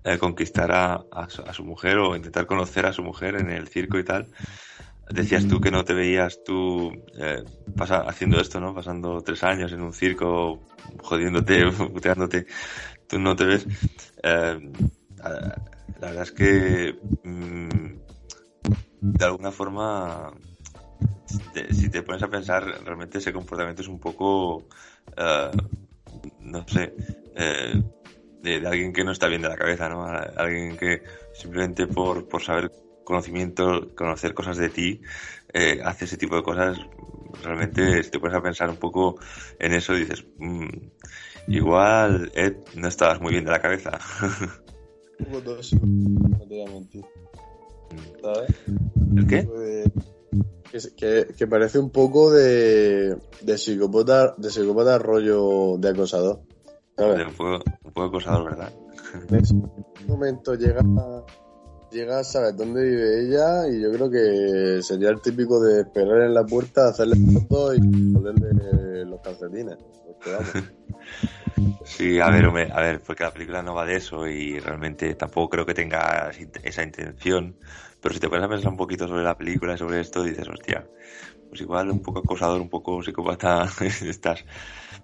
[0.05, 4.05] eh, conquistar a, su, mujer o intentar conocer a su mujer en el circo y
[4.05, 4.29] tal,
[5.11, 7.43] decías tú que no te veías tú eh,
[7.77, 8.73] pasa, haciendo esto, ¿no?
[8.73, 10.61] Pasando tres años en un circo,
[11.03, 12.47] jodiéndote, puteándote,
[13.09, 13.66] tú no te ves.
[14.23, 17.68] La verdad es que mmm,
[19.01, 20.33] de alguna forma,
[21.73, 24.68] si te pones a pensar, realmente ese comportamiento es un poco,
[26.41, 26.95] no sé,
[28.43, 30.05] de, de, alguien que no está bien de la cabeza, ¿no?
[30.05, 32.70] Alguien que simplemente por, por saber
[33.05, 35.01] conocimiento, conocer cosas de ti,
[35.53, 36.78] eh, hace ese tipo de cosas,
[37.43, 39.18] realmente si te pones a pensar un poco
[39.59, 40.68] en eso, dices, mmm,
[41.49, 43.99] igual Ed, no estabas muy bien de la cabeza.
[46.66, 47.05] Mentir.
[48.20, 48.51] ¿Sabes?
[49.16, 49.49] ¿El qué?
[50.97, 56.40] Que, que, parece un poco de, de psicópata, de psicópata rollo de acosador.
[56.97, 57.26] ¿Sabes?
[57.26, 58.72] Un poco, un poco acosador, ¿verdad?
[59.28, 59.55] En ese
[60.07, 60.82] momento llega
[61.93, 66.22] llega a saber dónde vive ella y yo creo que sería el típico de esperar
[66.22, 69.76] en la puerta, hacerle fotos y ponerle los calcetines.
[71.84, 75.14] Sí, a ver, hombre, a ver, porque la película no va de eso y realmente
[75.14, 76.30] tampoco creo que tenga
[76.62, 77.57] esa intención,
[78.03, 80.90] pero si te pones a pensar un poquito sobre la película sobre esto, dices, hostia,
[81.48, 83.68] pues igual un poco acosador, un poco psicópata
[84.03, 84.44] estás.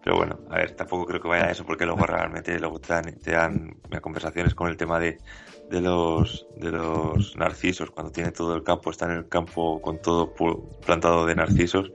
[0.03, 2.93] Pero bueno, a ver, tampoco creo que vaya a eso porque luego realmente luego te
[2.95, 5.23] dan, te dan conversaciones con el tema de,
[5.69, 10.01] de los de los narcisos cuando tiene todo el campo está en el campo con
[10.01, 10.33] todo
[10.81, 11.93] plantado de narcisos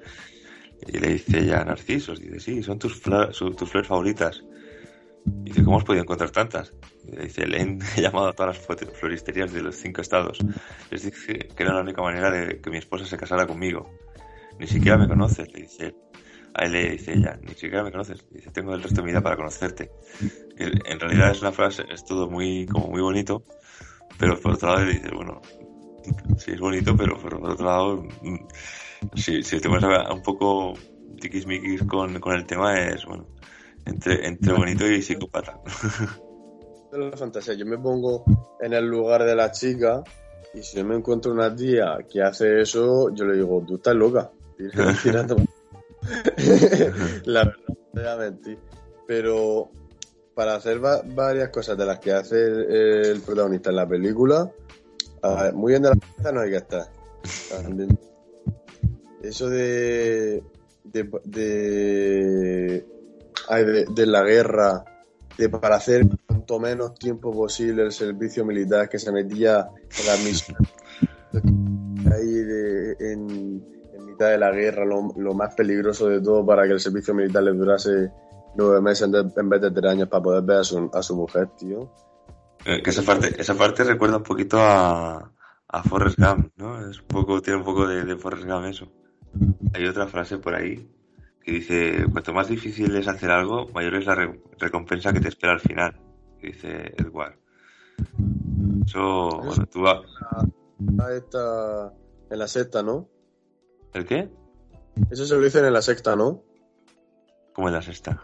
[0.79, 4.45] y le dice ella narcisos dice sí son tus tus flores favoritas
[5.25, 6.73] dice cómo has podido encontrar tantas
[7.11, 10.39] le dice le he llamado a todas las floristerías de los cinco estados
[10.91, 13.89] les dije que era la única manera de que mi esposa se casara conmigo
[14.59, 15.95] ni siquiera me conoces le dice
[16.55, 18.23] a él le dice ella, ni siquiera me conoces.
[18.29, 19.91] Dice, tengo el resto de mi vida para conocerte.
[20.57, 23.43] En realidad es una frase, es todo muy, como muy bonito,
[24.19, 25.41] pero por otro lado dices, bueno,
[26.37, 28.07] sí es bonito, pero por otro lado,
[29.15, 30.73] si, si te pones a un poco
[31.19, 33.27] tiquismiquis con, con el tema, es, bueno,
[33.85, 35.59] entre, entre bonito y psicópata.
[36.91, 38.23] la fantasía, yo me pongo
[38.59, 40.03] en el lugar de la chica
[40.53, 43.95] y si yo me encuentro una tía que hace eso, yo le digo, tú estás
[43.95, 44.31] loca.
[47.25, 48.59] la verdad, te voy a mentir.
[49.07, 49.69] Pero
[50.35, 52.71] para hacer va varias cosas de las que hace el,
[53.05, 54.51] el protagonista en la película,
[55.21, 56.89] ver, muy bien de la cabeza no hay que estar.
[59.21, 60.43] Eso de
[60.83, 62.85] de, de,
[63.49, 64.83] de, de la guerra,
[65.37, 69.67] de para hacer cuanto menos tiempo posible el servicio militar que se metía
[69.99, 70.57] en la misión
[72.13, 73.63] ahí de, en,
[73.93, 77.13] en, mitad de la guerra, lo, lo, más peligroso de todo para que el servicio
[77.13, 78.11] militar le durase
[78.55, 81.49] nueve meses en vez de tres años para poder ver a su, a su mujer,
[81.57, 81.91] tío.
[82.65, 85.31] Eh, que esa parte, esa parte recuerda un poquito a,
[85.67, 86.87] a Forrest Gump, ¿no?
[86.87, 88.91] Es un poco, tiene un poco de, de Forrest Gump eso.
[89.73, 90.87] Hay otra frase por ahí
[91.43, 95.27] que dice, cuanto más difícil es hacer algo, mayor es la re recompensa que te
[95.27, 95.99] espera al final,
[96.39, 97.37] que dice Edward.
[98.85, 99.99] Eso, bueno, tú vas...
[101.11, 101.93] Esta,
[102.29, 103.09] en la secta, ¿no?
[103.93, 104.29] ¿El qué?
[105.11, 106.41] Eso se lo dicen en la secta, ¿no?
[107.53, 108.23] ¿Cómo en la sexta?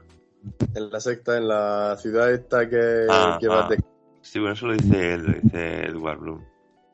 [0.74, 3.67] En la secta, en la ciudad esta que, ah, que ah.
[3.70, 3.84] De...
[4.22, 6.45] Sí, bueno, eso lo dice, lo dice Edward Bloom.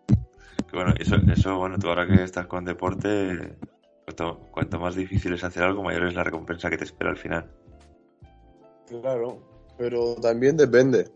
[0.07, 3.55] Que bueno, eso, eso, bueno, tú ahora que estás con deporte,
[4.05, 7.17] cuanto, cuanto más difícil es hacer algo, mayor es la recompensa que te espera al
[7.17, 7.51] final.
[8.87, 9.41] Claro,
[9.77, 11.09] pero también depende.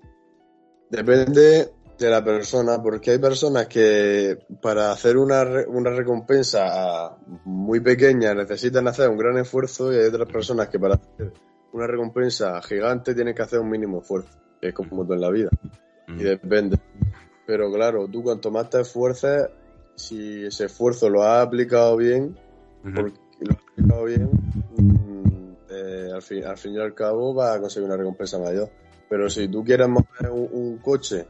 [0.90, 8.34] Depende de la persona, porque hay personas que para hacer una, una recompensa muy pequeña
[8.34, 11.34] necesitan hacer un gran esfuerzo y hay otras personas que para hacer
[11.74, 15.30] una recompensa gigante tienen que hacer un mínimo esfuerzo, que es como todo en la
[15.30, 15.50] vida.
[16.08, 16.20] Mm.
[16.20, 16.80] Y depende.
[17.46, 19.48] Pero claro, tú cuanto más te esfuerces,
[19.96, 22.38] si ese esfuerzo lo has aplicado bien,
[22.84, 24.30] mm porque lo has aplicado bien,
[24.78, 28.70] mmm, eh, al, fin, al fin y al cabo vas a conseguir una recompensa mayor.
[29.10, 31.26] Pero si tú quieres mover un, un coche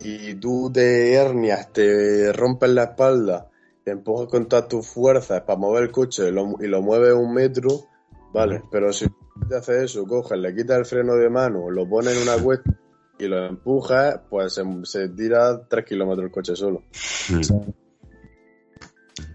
[0.00, 3.48] y tú te hernias, te rompes la espalda,
[3.86, 7.14] te empujas con todas tus fuerzas para mover el coche y lo, y lo mueves
[7.14, 7.86] un metro,
[8.32, 9.06] vale, pero si
[9.48, 12.70] te haces eso, coges, le quitas el freno de mano, lo pones en una cuesta
[13.18, 16.82] y lo empujas, pues se, se tira tres kilómetros el coche solo.
[17.30, 17.70] Mm.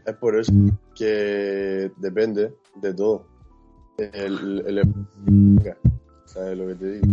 [0.06, 0.52] Es por eso
[1.02, 3.26] que depende de todo.
[3.98, 4.82] el, el,
[6.26, 7.08] ¿sabes lo que te digo?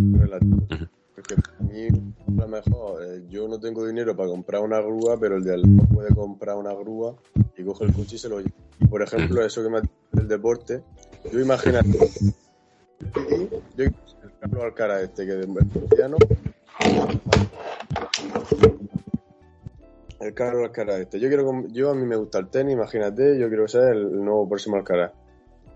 [1.14, 5.18] Porque a mí, a lo mejor, eh, yo no tengo dinero para comprar una grúa,
[5.18, 7.16] pero el de al lado puede comprar una grúa
[7.56, 8.52] y coge el coche y se lo lleva.
[8.90, 10.82] Por ejemplo, eso que me ha dicho del deporte,
[11.32, 11.98] yo imagínate,
[13.74, 13.94] yo el
[14.38, 16.18] Carlos Alcaraz este, que es cristiano,
[20.20, 23.48] el Carlos Alcaraz este, yo quiero, yo a mí me gusta el tenis, imagínate, yo
[23.48, 25.12] quiero ser el nuevo próximo Alcaraz.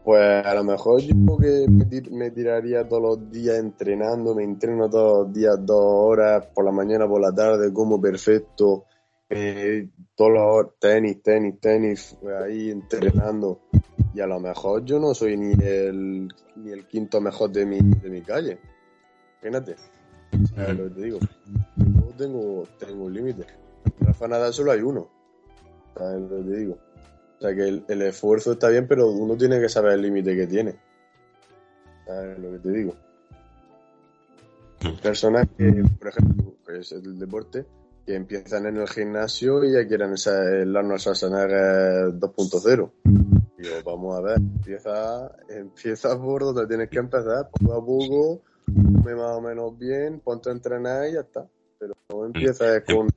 [0.04, 4.42] Pues a lo mejor yo que me, tir- me tiraría todos los días entrenando, me
[4.42, 8.86] entreno todos los días dos horas, por la mañana, por la tarde, como perfecto,
[9.30, 13.60] eh, todos los horas, tenis, tenis, tenis, pues, ahí entrenando.
[14.12, 16.26] Y a lo mejor yo no soy ni el,
[16.56, 18.58] ni el quinto mejor de mi, de mi calle.
[19.40, 19.76] Imagínate.
[20.54, 21.18] ¿Sabes lo que te digo?
[21.76, 23.44] Yo tengo, tengo un límite.
[24.00, 25.08] Rafa Nadal solo hay uno.
[25.96, 26.78] ¿Sabes lo que te digo?
[27.38, 30.36] O sea que el, el esfuerzo está bien, pero uno tiene que saber el límite
[30.36, 30.76] que tiene.
[32.06, 32.94] ¿Sabes lo que te digo?
[35.02, 37.66] Personas que, por ejemplo, que es el deporte,
[38.04, 42.90] que empiezan en el gimnasio y ya quieren el Arnold Schwarzenegger 2.0.
[43.58, 49.14] Digo, vamos a ver, empieza, empieza por donde tienes que empezar, poco a poco, come
[49.14, 51.46] más o menos bien, ponte a entrenar y ya está.
[51.78, 53.08] Pero no empiezas con...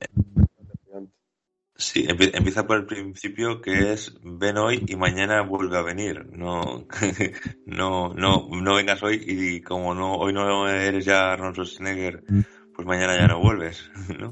[1.78, 6.24] Sí, empie- empieza por el principio que es ven hoy y mañana vuelve a venir.
[6.32, 6.86] No,
[7.66, 12.24] no, no, no vengas hoy y como no hoy no eres ya Arnold Schwarzenegger,
[12.74, 13.82] pues mañana ya no vuelves,
[14.18, 14.30] ¿no?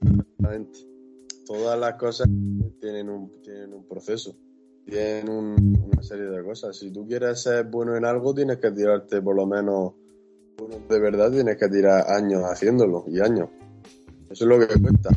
[0.00, 0.78] Exactamente.
[1.46, 2.28] Todas las cosas
[2.80, 4.34] tienen un, tienen un proceso,
[4.86, 6.76] tienen un- una serie de cosas.
[6.78, 9.92] Si tú quieres ser bueno en algo, tienes que tirarte por lo menos,
[10.56, 13.50] bueno, de verdad tienes que tirar años haciéndolo y años.
[14.30, 15.10] Eso es lo que cuesta.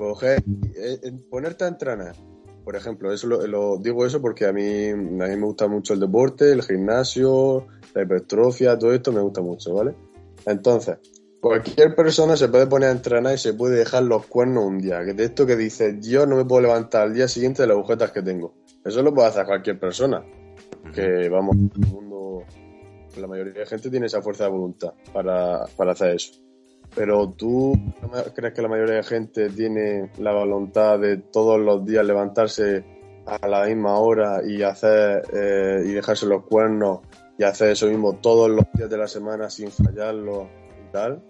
[0.00, 0.42] Coger,
[0.74, 2.14] eh, ponerte a entrenar.
[2.64, 5.92] Por ejemplo, eso lo, lo- digo eso porque a mí, a mí me gusta mucho
[5.94, 9.94] el deporte, el gimnasio, la hipertrofia, todo esto me gusta mucho, ¿vale?
[10.46, 10.96] Entonces,
[11.40, 15.04] cualquier persona se puede poner a entrenar y se puede dejar los cuernos un día.
[15.04, 17.76] Que de esto que dice, yo no me puedo levantar al día siguiente de las
[17.76, 18.54] agujetas que tengo.
[18.84, 20.24] Eso lo puede hacer cualquier persona.
[20.94, 22.44] Que vamos, el mundo,
[23.18, 26.32] la mayoría de gente tiene esa fuerza de voluntad para, para hacer eso.
[26.94, 31.84] Pero tú ¿no crees que la mayoría de gente tiene la voluntad de todos los
[31.84, 32.84] días levantarse
[33.26, 37.00] a la misma hora y hacer eh, y dejarse los cuernos
[37.38, 40.48] y hacer eso mismo todos los días de la semana sin fallarlo
[40.86, 41.22] y tal?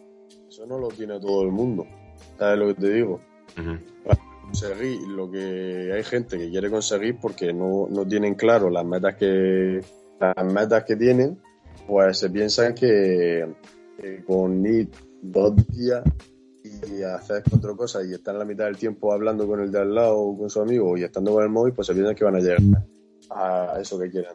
[0.48, 1.86] Eso no lo tiene todo el mundo.
[2.38, 3.20] ¿Sabes lo que te digo?
[4.50, 9.14] conseguir lo que hay gente que quiere conseguir porque no, no tienen claro las metas
[9.14, 9.80] que
[10.18, 11.40] las metas que tienen
[11.86, 13.46] pues se piensan que,
[13.96, 14.60] que con
[15.22, 16.02] dos días
[16.62, 19.94] y hacer cuatro cosas y estar la mitad del tiempo hablando con el de al
[19.94, 22.36] lado o con su amigo y estando con el móvil pues se piensan que van
[22.36, 22.60] a llegar
[23.30, 24.32] a eso que quieren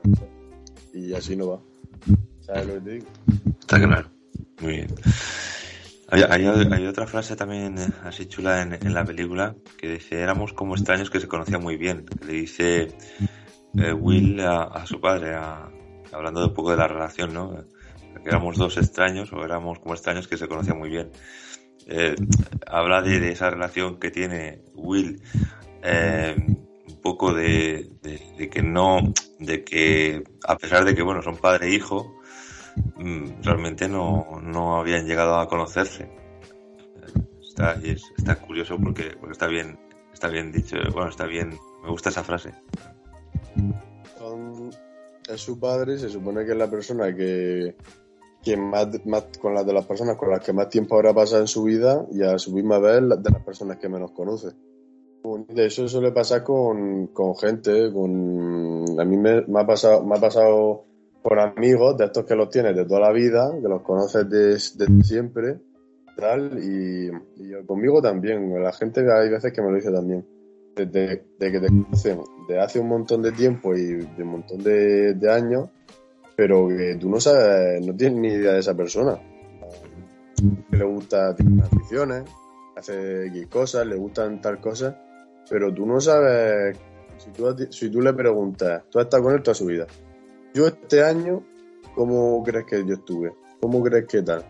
[0.94, 1.60] y así no va
[2.42, 3.06] ¿sabes lo que te digo?
[3.60, 4.10] Está claro.
[4.62, 4.88] Muy bien.
[6.10, 10.76] Hay, hay, otra frase también eh, así chula en, la película que dice, éramos como
[10.76, 12.06] extraños que se conocían muy bien.
[12.26, 12.90] Le dice
[13.76, 15.70] eh, Will a, a su padre, a-
[16.12, 17.66] hablando un poco de la relación, ¿no?
[18.26, 21.12] Éramos dos extraños o éramos como extraños que se conocían muy bien.
[21.88, 22.16] Eh,
[22.66, 25.22] habla de, de esa relación que tiene Will,
[25.84, 26.36] eh,
[26.88, 31.38] un poco de, de- de que no, de que a pesar de que, bueno, son
[31.38, 32.20] padre e hijo,
[32.96, 36.10] mm, realmente no, no habían llegado a conocerse.
[37.48, 39.78] Está, es- está curioso porque, porque está bien,
[40.12, 41.52] está bien dicho, bueno, está bien,
[41.84, 42.52] me gusta esa frase.
[45.28, 47.76] Es su padre, se supone que es la persona que,
[48.46, 51.42] que más, más con las de las personas con las que más tiempo habrá pasado
[51.42, 54.50] en su vida y a su misma vez la- de las personas que menos conoce.
[55.50, 60.16] De eso suele pasar con, con gente, con a mí me, me ha pasado, me
[60.16, 60.86] ha pasado
[61.24, 64.86] con amigos de estos que los tienes de toda la vida, que los conoces desde
[65.04, 65.58] siempre,
[66.16, 70.24] tal, y, y conmigo también, la gente hay veces que me lo dice también
[70.76, 74.62] desde de que te conocen de hace un montón de tiempo y de un montón
[74.62, 75.70] de, de años,
[76.36, 79.20] pero que tú no sabes, no tienes ni idea de esa persona.
[80.70, 82.24] Que le gusta, tiene unas aficiones,
[82.76, 84.96] hace X cosas, le gustan tal cosas,
[85.50, 86.78] pero tú no sabes,
[87.18, 89.88] si tú, si tú le preguntas, tú has estado con él toda su vida.
[90.54, 91.44] Yo este año,
[91.94, 93.34] ¿cómo crees que yo estuve?
[93.62, 94.44] ¿Cómo crees que tal?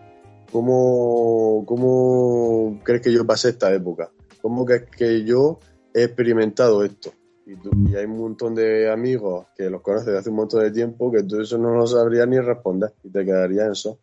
[0.50, 4.10] ¿Cómo, cómo crees que yo pasé esta época?
[4.42, 5.58] ¿Cómo crees que yo
[5.94, 7.12] he experimentado esto?
[7.46, 10.62] Y, tú- y hay un montón de amigos que los conoces de hace un montón
[10.64, 14.00] de tiempo que tú eso no lo sabrías ni responder y te quedaría en eso.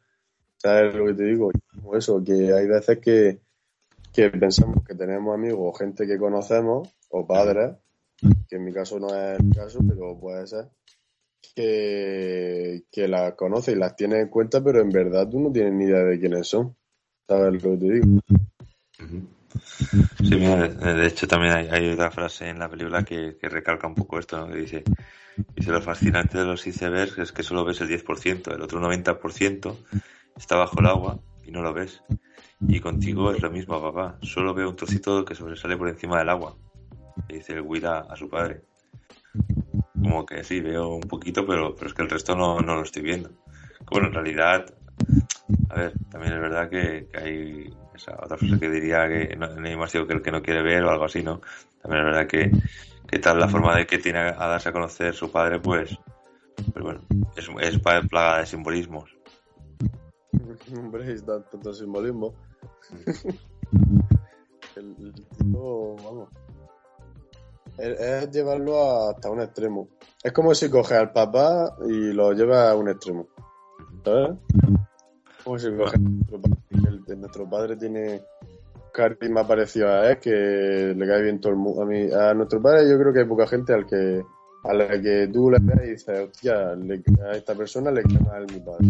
[0.57, 1.51] ¿Sabes lo que te digo?
[1.93, 3.39] Eso, que hay veces que,
[4.13, 7.73] que pensamos que tenemos amigos o gente que conocemos o padres,
[8.47, 10.69] que en mi caso no es el caso, pero puede ser,
[11.53, 15.73] que, que las conoces y las tienes en cuenta, pero en verdad tú no tienes
[15.73, 16.73] ni idea de quiénes son.
[17.27, 18.19] ¿Sabes lo que te digo?
[20.23, 24.19] Sí, mira, de hecho también hay, otra frase en la película que, recalca un poco
[24.19, 24.51] esto, ¿no?
[24.51, 24.83] Que dice,
[25.55, 29.75] dice, lo fascinante de los icebergs es que solo ves el 10%, el otro 90%
[30.35, 32.01] está bajo el agua y no lo ves.
[32.67, 34.17] Y contigo es lo mismo, papá.
[34.21, 36.55] Solo veo un trocito que sobresale por encima del agua.
[37.27, 38.61] Le dice el Will a, su padre.
[39.93, 42.83] Como que sí, veo un poquito, pero, pero es que el resto no, no lo
[42.83, 43.31] estoy viendo.
[43.91, 44.65] Bueno, en realidad,
[45.69, 49.75] a ver, también es verdad que, hay esa otra cosa que diría que no, hay
[49.75, 51.41] más que el que no quiere ver o algo así, ¿no?
[51.81, 52.51] También es verdad que,
[53.07, 55.97] que tal la forma de que tiene a darse a conocer su padre, pues,
[56.71, 57.01] pues bueno,
[57.35, 59.15] es, es plaga de simbolismos.
[60.77, 62.33] Hombre, tanto simbolismo.
[64.75, 66.29] el, tipo, vamos.
[67.77, 69.89] Es, llevarlo hasta un extremo.
[70.23, 73.27] Es como si coges al papá y lo llevas a un extremo.
[74.03, 74.37] ¿Sabes?
[75.43, 77.19] Como si coges a nuestro padre.
[77.19, 78.21] nuestro padre tiene
[78.93, 81.81] carisma parecido a él, que le cae bien todo el mundo.
[81.81, 84.23] A, mí, a nuestro padre yo creo que hay poca gente al que
[84.63, 88.45] a la que tú le ves y dices, hostia, a esta persona le cae mal
[88.51, 88.87] mi padre.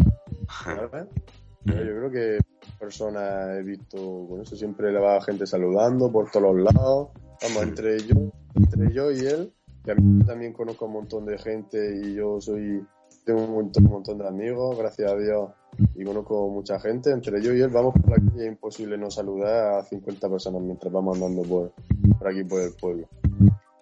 [0.63, 1.07] ¿Sabes?
[1.65, 2.37] Yo creo que
[2.77, 7.09] personas he visto con eso, siempre le va gente saludando por todos los lados,
[7.41, 8.15] vamos, entre yo,
[8.55, 9.53] entre yo y él,
[9.85, 12.85] que a mí también conozco un montón de gente y yo soy,
[13.25, 15.49] tengo un montón, de amigos, gracias a Dios,
[15.95, 19.79] y conozco mucha gente, entre yo y él vamos por aquí, es imposible no saludar
[19.79, 21.71] a 50 personas mientras vamos andando por,
[22.17, 23.07] por aquí, por el pueblo.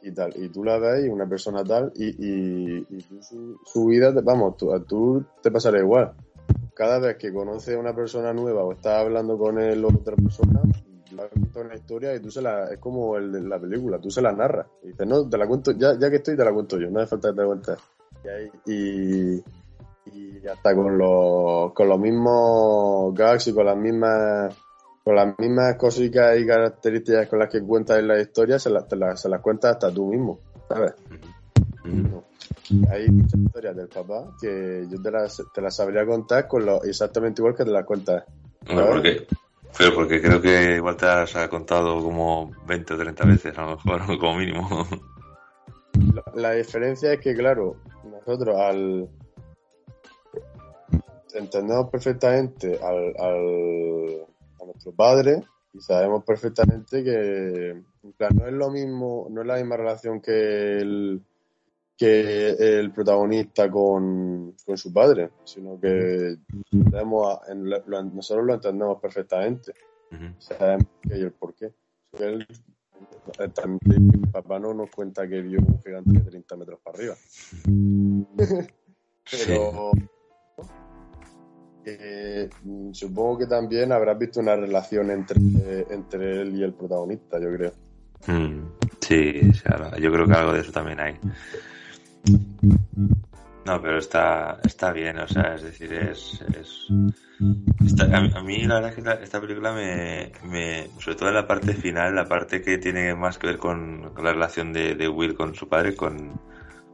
[0.04, 2.86] Y tal, y tú la ves una persona tal, y, y,
[3.66, 6.14] su, vida, vamos, tú, a tú te pasará igual
[6.74, 10.16] cada vez que conoces a una persona nueva o estás hablando con él o otra
[10.16, 10.62] persona,
[11.16, 14.22] la visto una historia y tú se la, es como el la película, tú se
[14.22, 14.68] la narras.
[14.84, 17.00] Y dices, no, te la cuento, ya, ya que estoy, te la cuento yo, no
[17.00, 17.78] hace falta que te cuentes.
[18.66, 19.44] Y,
[20.06, 24.56] y, hasta con los, con los mismos gags y con las mismas
[25.04, 28.86] con las mismas cositas y características con las que cuentas en la historia, se las,
[29.20, 30.94] se las cuentas hasta tú mismo, ¿sabes?
[32.90, 36.84] Hay muchas historias del papá que yo te las, te las sabría contar con lo
[36.84, 38.24] exactamente igual que te las cuentas.
[38.66, 39.28] porque,
[39.78, 43.64] pero porque creo que igual te las ha contado como 20 o 30 veces, a
[43.64, 44.88] lo mejor, como mínimo.
[46.36, 49.10] La, diferencia es que, claro, nosotros al
[51.34, 54.26] entendemos perfectamente al, al,
[54.62, 55.44] a nuestro padre
[55.74, 61.22] y sabemos perfectamente que no es lo mismo, no es la misma relación que el
[62.02, 66.36] que el protagonista con, su padre, sino que
[66.72, 69.74] nosotros lo entendemos perfectamente.
[70.40, 71.72] Sabemos que hay el porqué.
[73.38, 77.16] El, papá no nos cuenta que vio un gigante de 30 metros para arriba.
[79.32, 79.92] Pero
[81.86, 82.50] eh,
[82.92, 87.74] supongo que también habrás visto una relación entre, entre él y el protagonista, yo creo.
[88.28, 88.68] Mm,
[89.00, 89.52] sí,
[90.00, 91.20] yo creo que algo de eso también hay.
[93.66, 96.42] No, pero está, está bien, o sea, es decir, es...
[96.58, 96.88] es
[98.02, 101.74] a, mí la verdad es que esta película me, me, sobre todo en la parte
[101.74, 105.68] final, la parte que tiene más que ver con, la relación de, Will con su
[105.68, 106.40] padre, con,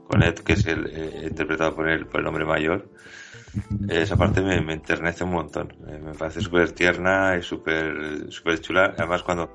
[0.08, 2.90] con Ed, que es el eh, interpretado por él, por el hombre mayor,
[3.90, 5.74] esa parte me, me enternece un montón.
[5.88, 8.94] Eh, me parece súper tierna y súper super chula.
[8.98, 9.54] Además, cuando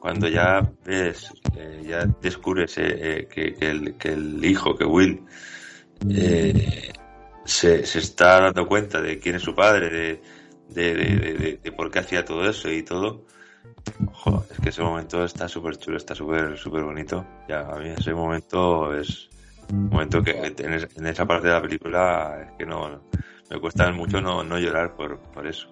[0.00, 5.22] cuando ya ves, eh, ya descubres eh, que, el, que, el, hijo, que Will,
[6.08, 6.92] eh,
[7.44, 10.20] se, se, está dando cuenta de quién es su padre, de,
[10.68, 13.24] de, de, por qué hacía todo eso y todo,
[14.50, 17.24] es que ese momento está súper chulo, está súper súper bonito.
[17.48, 19.28] Ya, a mí ese momento es
[19.72, 23.02] un momento que en, esa parte de la película es que no,
[23.50, 25.68] me cuesta mucho no, no llorar por, por eso.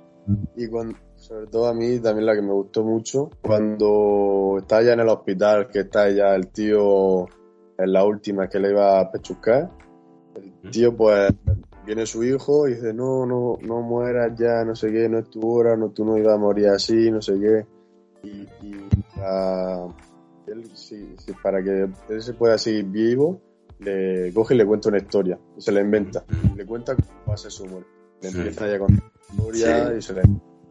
[0.57, 4.93] Y cuando, sobre todo a mí también la que me gustó mucho, cuando está ya
[4.93, 7.27] en el hospital, que está ya el tío
[7.79, 9.71] en la última que le iba a pechuscar,
[10.71, 11.33] tío pues
[11.87, 15.31] viene su hijo y dice, no, no, no mueras ya, no sé qué, no es
[15.31, 17.67] tu hora, no, tú no ibas a morir así, no sé qué.
[18.29, 18.47] Y,
[20.47, 20.65] él,
[21.43, 23.41] para que él se pueda seguir vivo,
[23.81, 26.25] le coge y le cuenta una historia, y se la inventa,
[26.57, 27.89] le cuenta cómo va a ser su muerte.
[28.21, 30.23] Le empieza ya con la historia y se la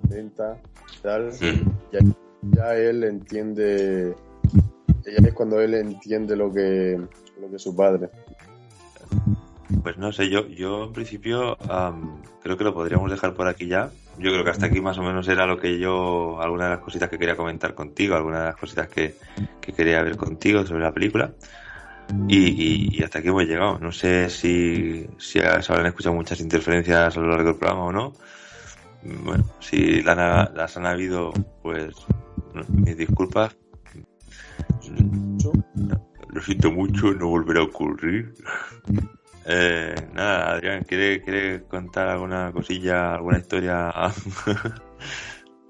[0.03, 0.61] venta,
[1.01, 1.31] tal,
[1.91, 1.99] ya,
[2.41, 4.13] ya, él entiende,
[5.03, 6.99] ya es cuando él entiende lo que,
[7.39, 8.09] lo que su padre.
[9.83, 11.57] Pues no sé, yo, yo en principio
[12.41, 13.89] creo que lo podríamos dejar por aquí ya.
[14.17, 16.83] Yo creo que hasta aquí más o menos era lo que yo, algunas de las
[16.83, 19.15] cositas que quería comentar contigo, algunas de las cositas que,
[19.61, 21.33] que quería ver contigo sobre la película.
[22.27, 23.79] Y, hasta aquí hemos llegado.
[23.79, 27.91] No sé si, si se habrán escuchado muchas interferencias a lo largo del programa o
[27.91, 28.13] no.
[29.23, 31.93] Bueno, si las han habido, pues
[32.69, 33.55] mis disculpas.
[36.29, 38.33] Lo siento mucho, no volverá a ocurrir.
[39.49, 43.93] Eh, nada, Adrián, ¿quiere, ¿quiere contar alguna cosilla, alguna historia?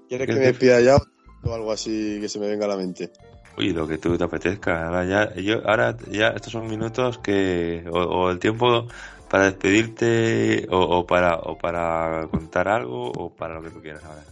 [0.08, 0.96] ¿Quieres que me pida ya
[1.44, 3.12] o algo así que se me venga a la mente?
[3.56, 4.86] Uy, lo que tú te apetezca.
[4.86, 8.88] Ahora ya, yo, ahora ya estos son minutos que, o, el tiempo
[9.30, 14.24] para despedirte, o, para, o para contar algo, o para lo que tú quieras ahora.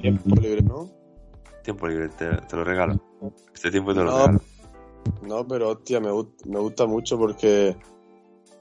[0.00, 0.90] Tiempo libre, ¿no?
[1.62, 2.98] Tiempo libre, te, lo regalo.
[3.54, 4.40] Este tiempo te lo regalo.
[5.22, 6.08] No, pero hostia, me,
[6.46, 7.76] me gusta mucho porque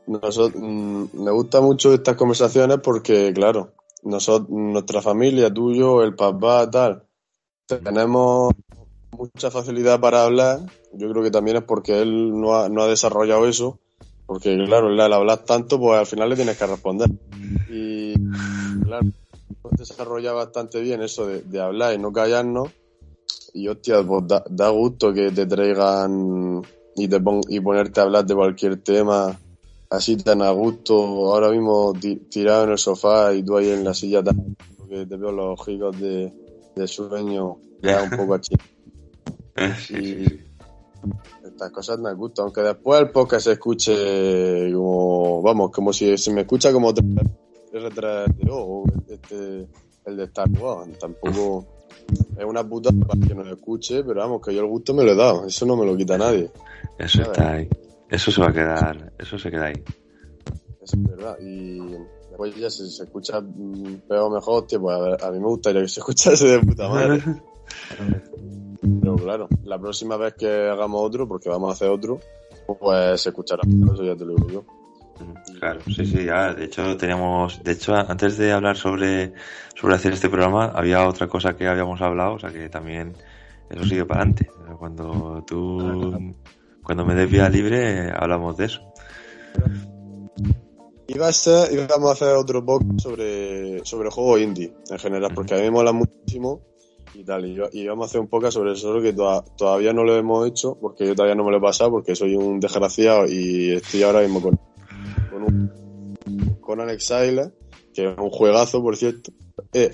[0.07, 3.73] nosotros, mm, me gusta mucho estas conversaciones porque, claro,
[4.03, 7.03] nosotros, nuestra familia, tuyo, el papá, tal,
[7.65, 8.53] tenemos
[9.17, 10.59] mucha facilidad para hablar.
[10.93, 13.79] Yo creo que también es porque él no ha, no ha desarrollado eso.
[14.25, 17.09] Porque, claro, al hablar tanto, pues al final le tienes que responder.
[17.69, 18.13] Y,
[18.83, 19.07] claro,
[19.77, 22.69] desarrolla bastante bien eso de, hablar y no callarnos.
[23.53, 26.61] Y, hostia, pues da, gusto que te traigan
[26.95, 29.37] y, te y ponerte a hablar de cualquier tema
[29.93, 30.95] así tan a gusto,
[31.31, 31.93] ahora mismo
[32.29, 35.59] tirado en el sofá y tú ahí en la silla tan, porque te veo los
[35.59, 36.33] ojitos de,
[36.75, 38.55] de sueño ya un poco así.
[39.91, 40.25] Y
[41.45, 46.33] estas cosas me gustan, aunque después el podcast se escuche como, vamos, como si se
[46.33, 49.67] me escucha como R3 o este,
[50.05, 51.67] el de Star Wars, tampoco
[52.35, 55.11] es una puta para que nos escuche, pero vamos, que yo el gusto me lo
[55.11, 56.49] he dado, eso no me lo quita nadie.
[56.97, 57.69] Eso está ahí.
[58.13, 59.83] Eso se va a quedar, eso se queda ahí.
[60.83, 61.35] Eso es verdad.
[61.41, 61.79] Y
[62.29, 63.41] después ya si se escucha
[64.07, 67.23] peor o mejor, tío, pues a, mí me gustaría que se escuchase de puta madre.
[69.01, 72.19] Pero claro, la próxima vez que hagamos otro, porque vamos a hacer otro,
[72.79, 73.63] pues se escuchará.
[73.65, 74.65] Eso ya te lo digo yo.
[75.59, 76.53] Claro, sí, sí, ya.
[76.53, 79.33] De hecho, teníamos, de hecho, antes de hablar sobre,
[79.73, 83.13] sobre hacer este programa, había otra cosa que habíamos hablado, o sea que también
[83.71, 84.51] eso sigue para adelante.
[84.77, 86.35] Cuando tú
[86.83, 88.81] cuando me des vía libre, hablamos de eso.
[91.07, 95.53] Iba a ser, íbamos a hacer otro box sobre, sobre juegos indie en general, porque
[95.53, 96.61] a mí me mola muchísimo
[97.13, 97.45] y tal.
[97.45, 101.05] Y, vamos a hacer un poco sobre eso, que todavía no lo hemos hecho, porque
[101.05, 104.41] yo todavía no me lo he pasado, porque soy un desgraciado y estoy ahora mismo
[104.41, 104.59] con,
[105.29, 107.51] con un Conan Exile,
[107.93, 109.31] que es un juegazo, por cierto.
[109.73, 109.91] Eh,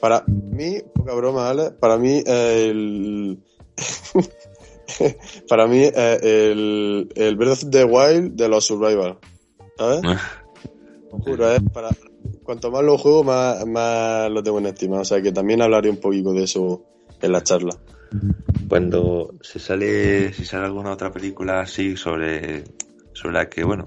[0.00, 1.70] para mí, poca broma, ¿vale?
[1.72, 3.38] Para mí, el.
[5.48, 9.18] para mí eh, el, el Breath of the Wild de los Survival.
[9.76, 10.00] ¿Sabes?
[10.04, 10.20] Ah.
[11.10, 11.90] juro, eh, para,
[12.42, 15.00] cuanto más lo juego, más, más lo tengo en estima.
[15.00, 16.82] O sea que también hablaré un poquito de eso
[17.20, 17.76] en la charla.
[18.68, 22.64] Cuando se sale, si sale alguna otra película así sobre,
[23.12, 23.84] sobre la que, bueno,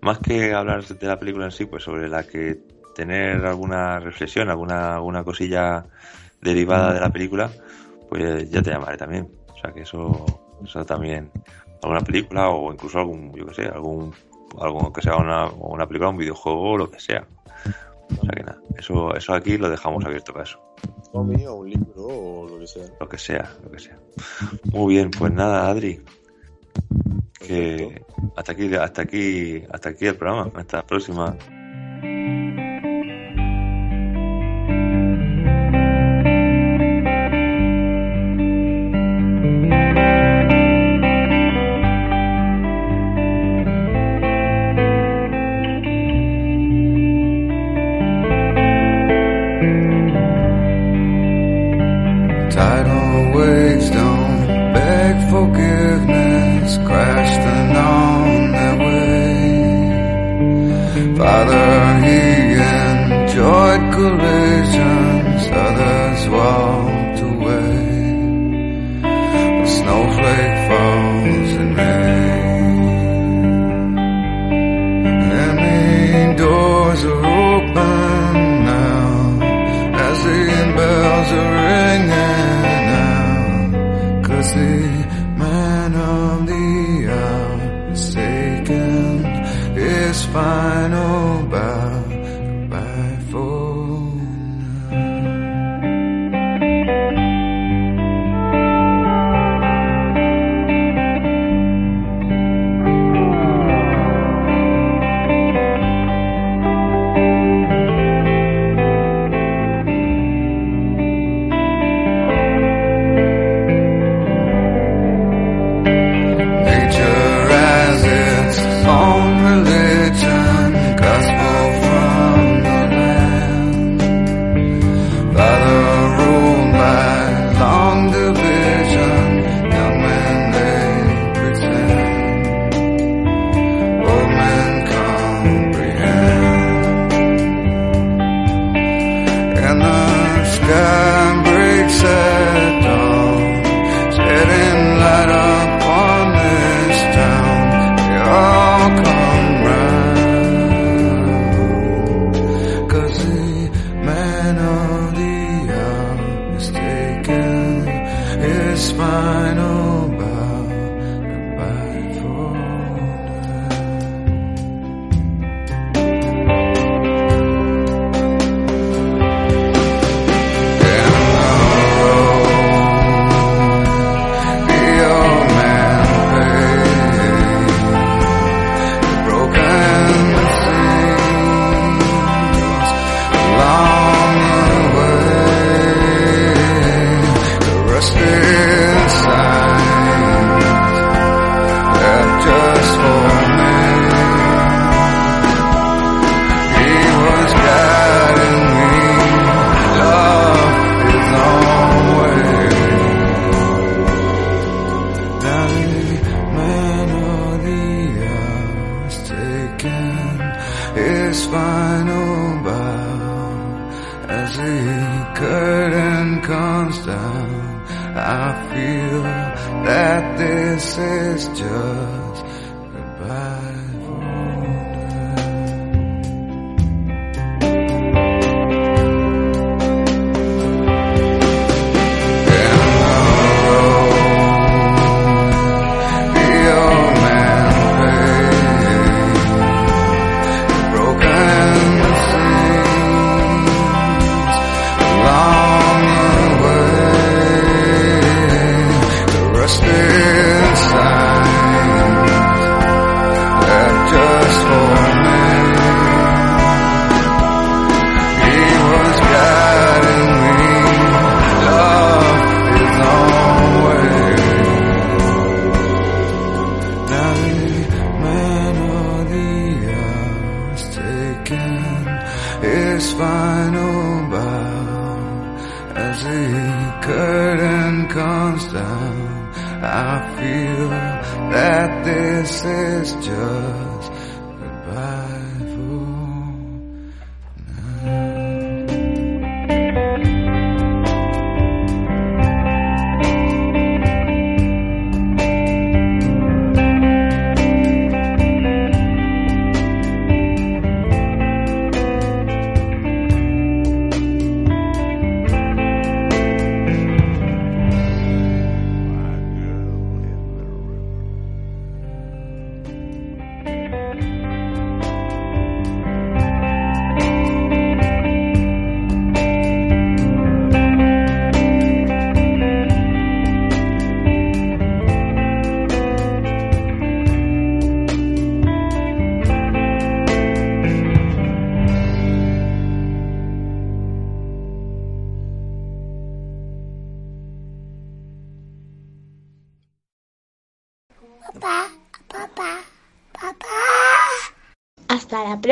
[0.00, 2.60] más que hablar de la película en sí, pues sobre la que
[2.94, 5.86] tener alguna reflexión, alguna, alguna cosilla
[6.40, 7.50] derivada de la película,
[8.08, 9.28] pues ya te llamaré también.
[9.62, 10.26] O sea que eso
[10.62, 11.30] o sea, también
[11.82, 14.12] alguna película o incluso algún, yo que sé, algún,
[14.60, 17.26] algo que sea una, una película, un videojuego o lo que sea.
[18.18, 20.60] O sea que nada, eso, eso aquí lo dejamos abierto para eso.
[21.12, 22.84] O un libro o lo que sea.
[23.00, 23.98] Lo que sea, lo que sea.
[24.72, 26.00] Muy bien, pues nada, Adri.
[27.38, 28.04] Que
[28.36, 30.50] hasta aquí, hasta aquí, hasta aquí el programa.
[30.54, 31.36] Hasta la próxima.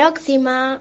[0.00, 0.79] Próxima.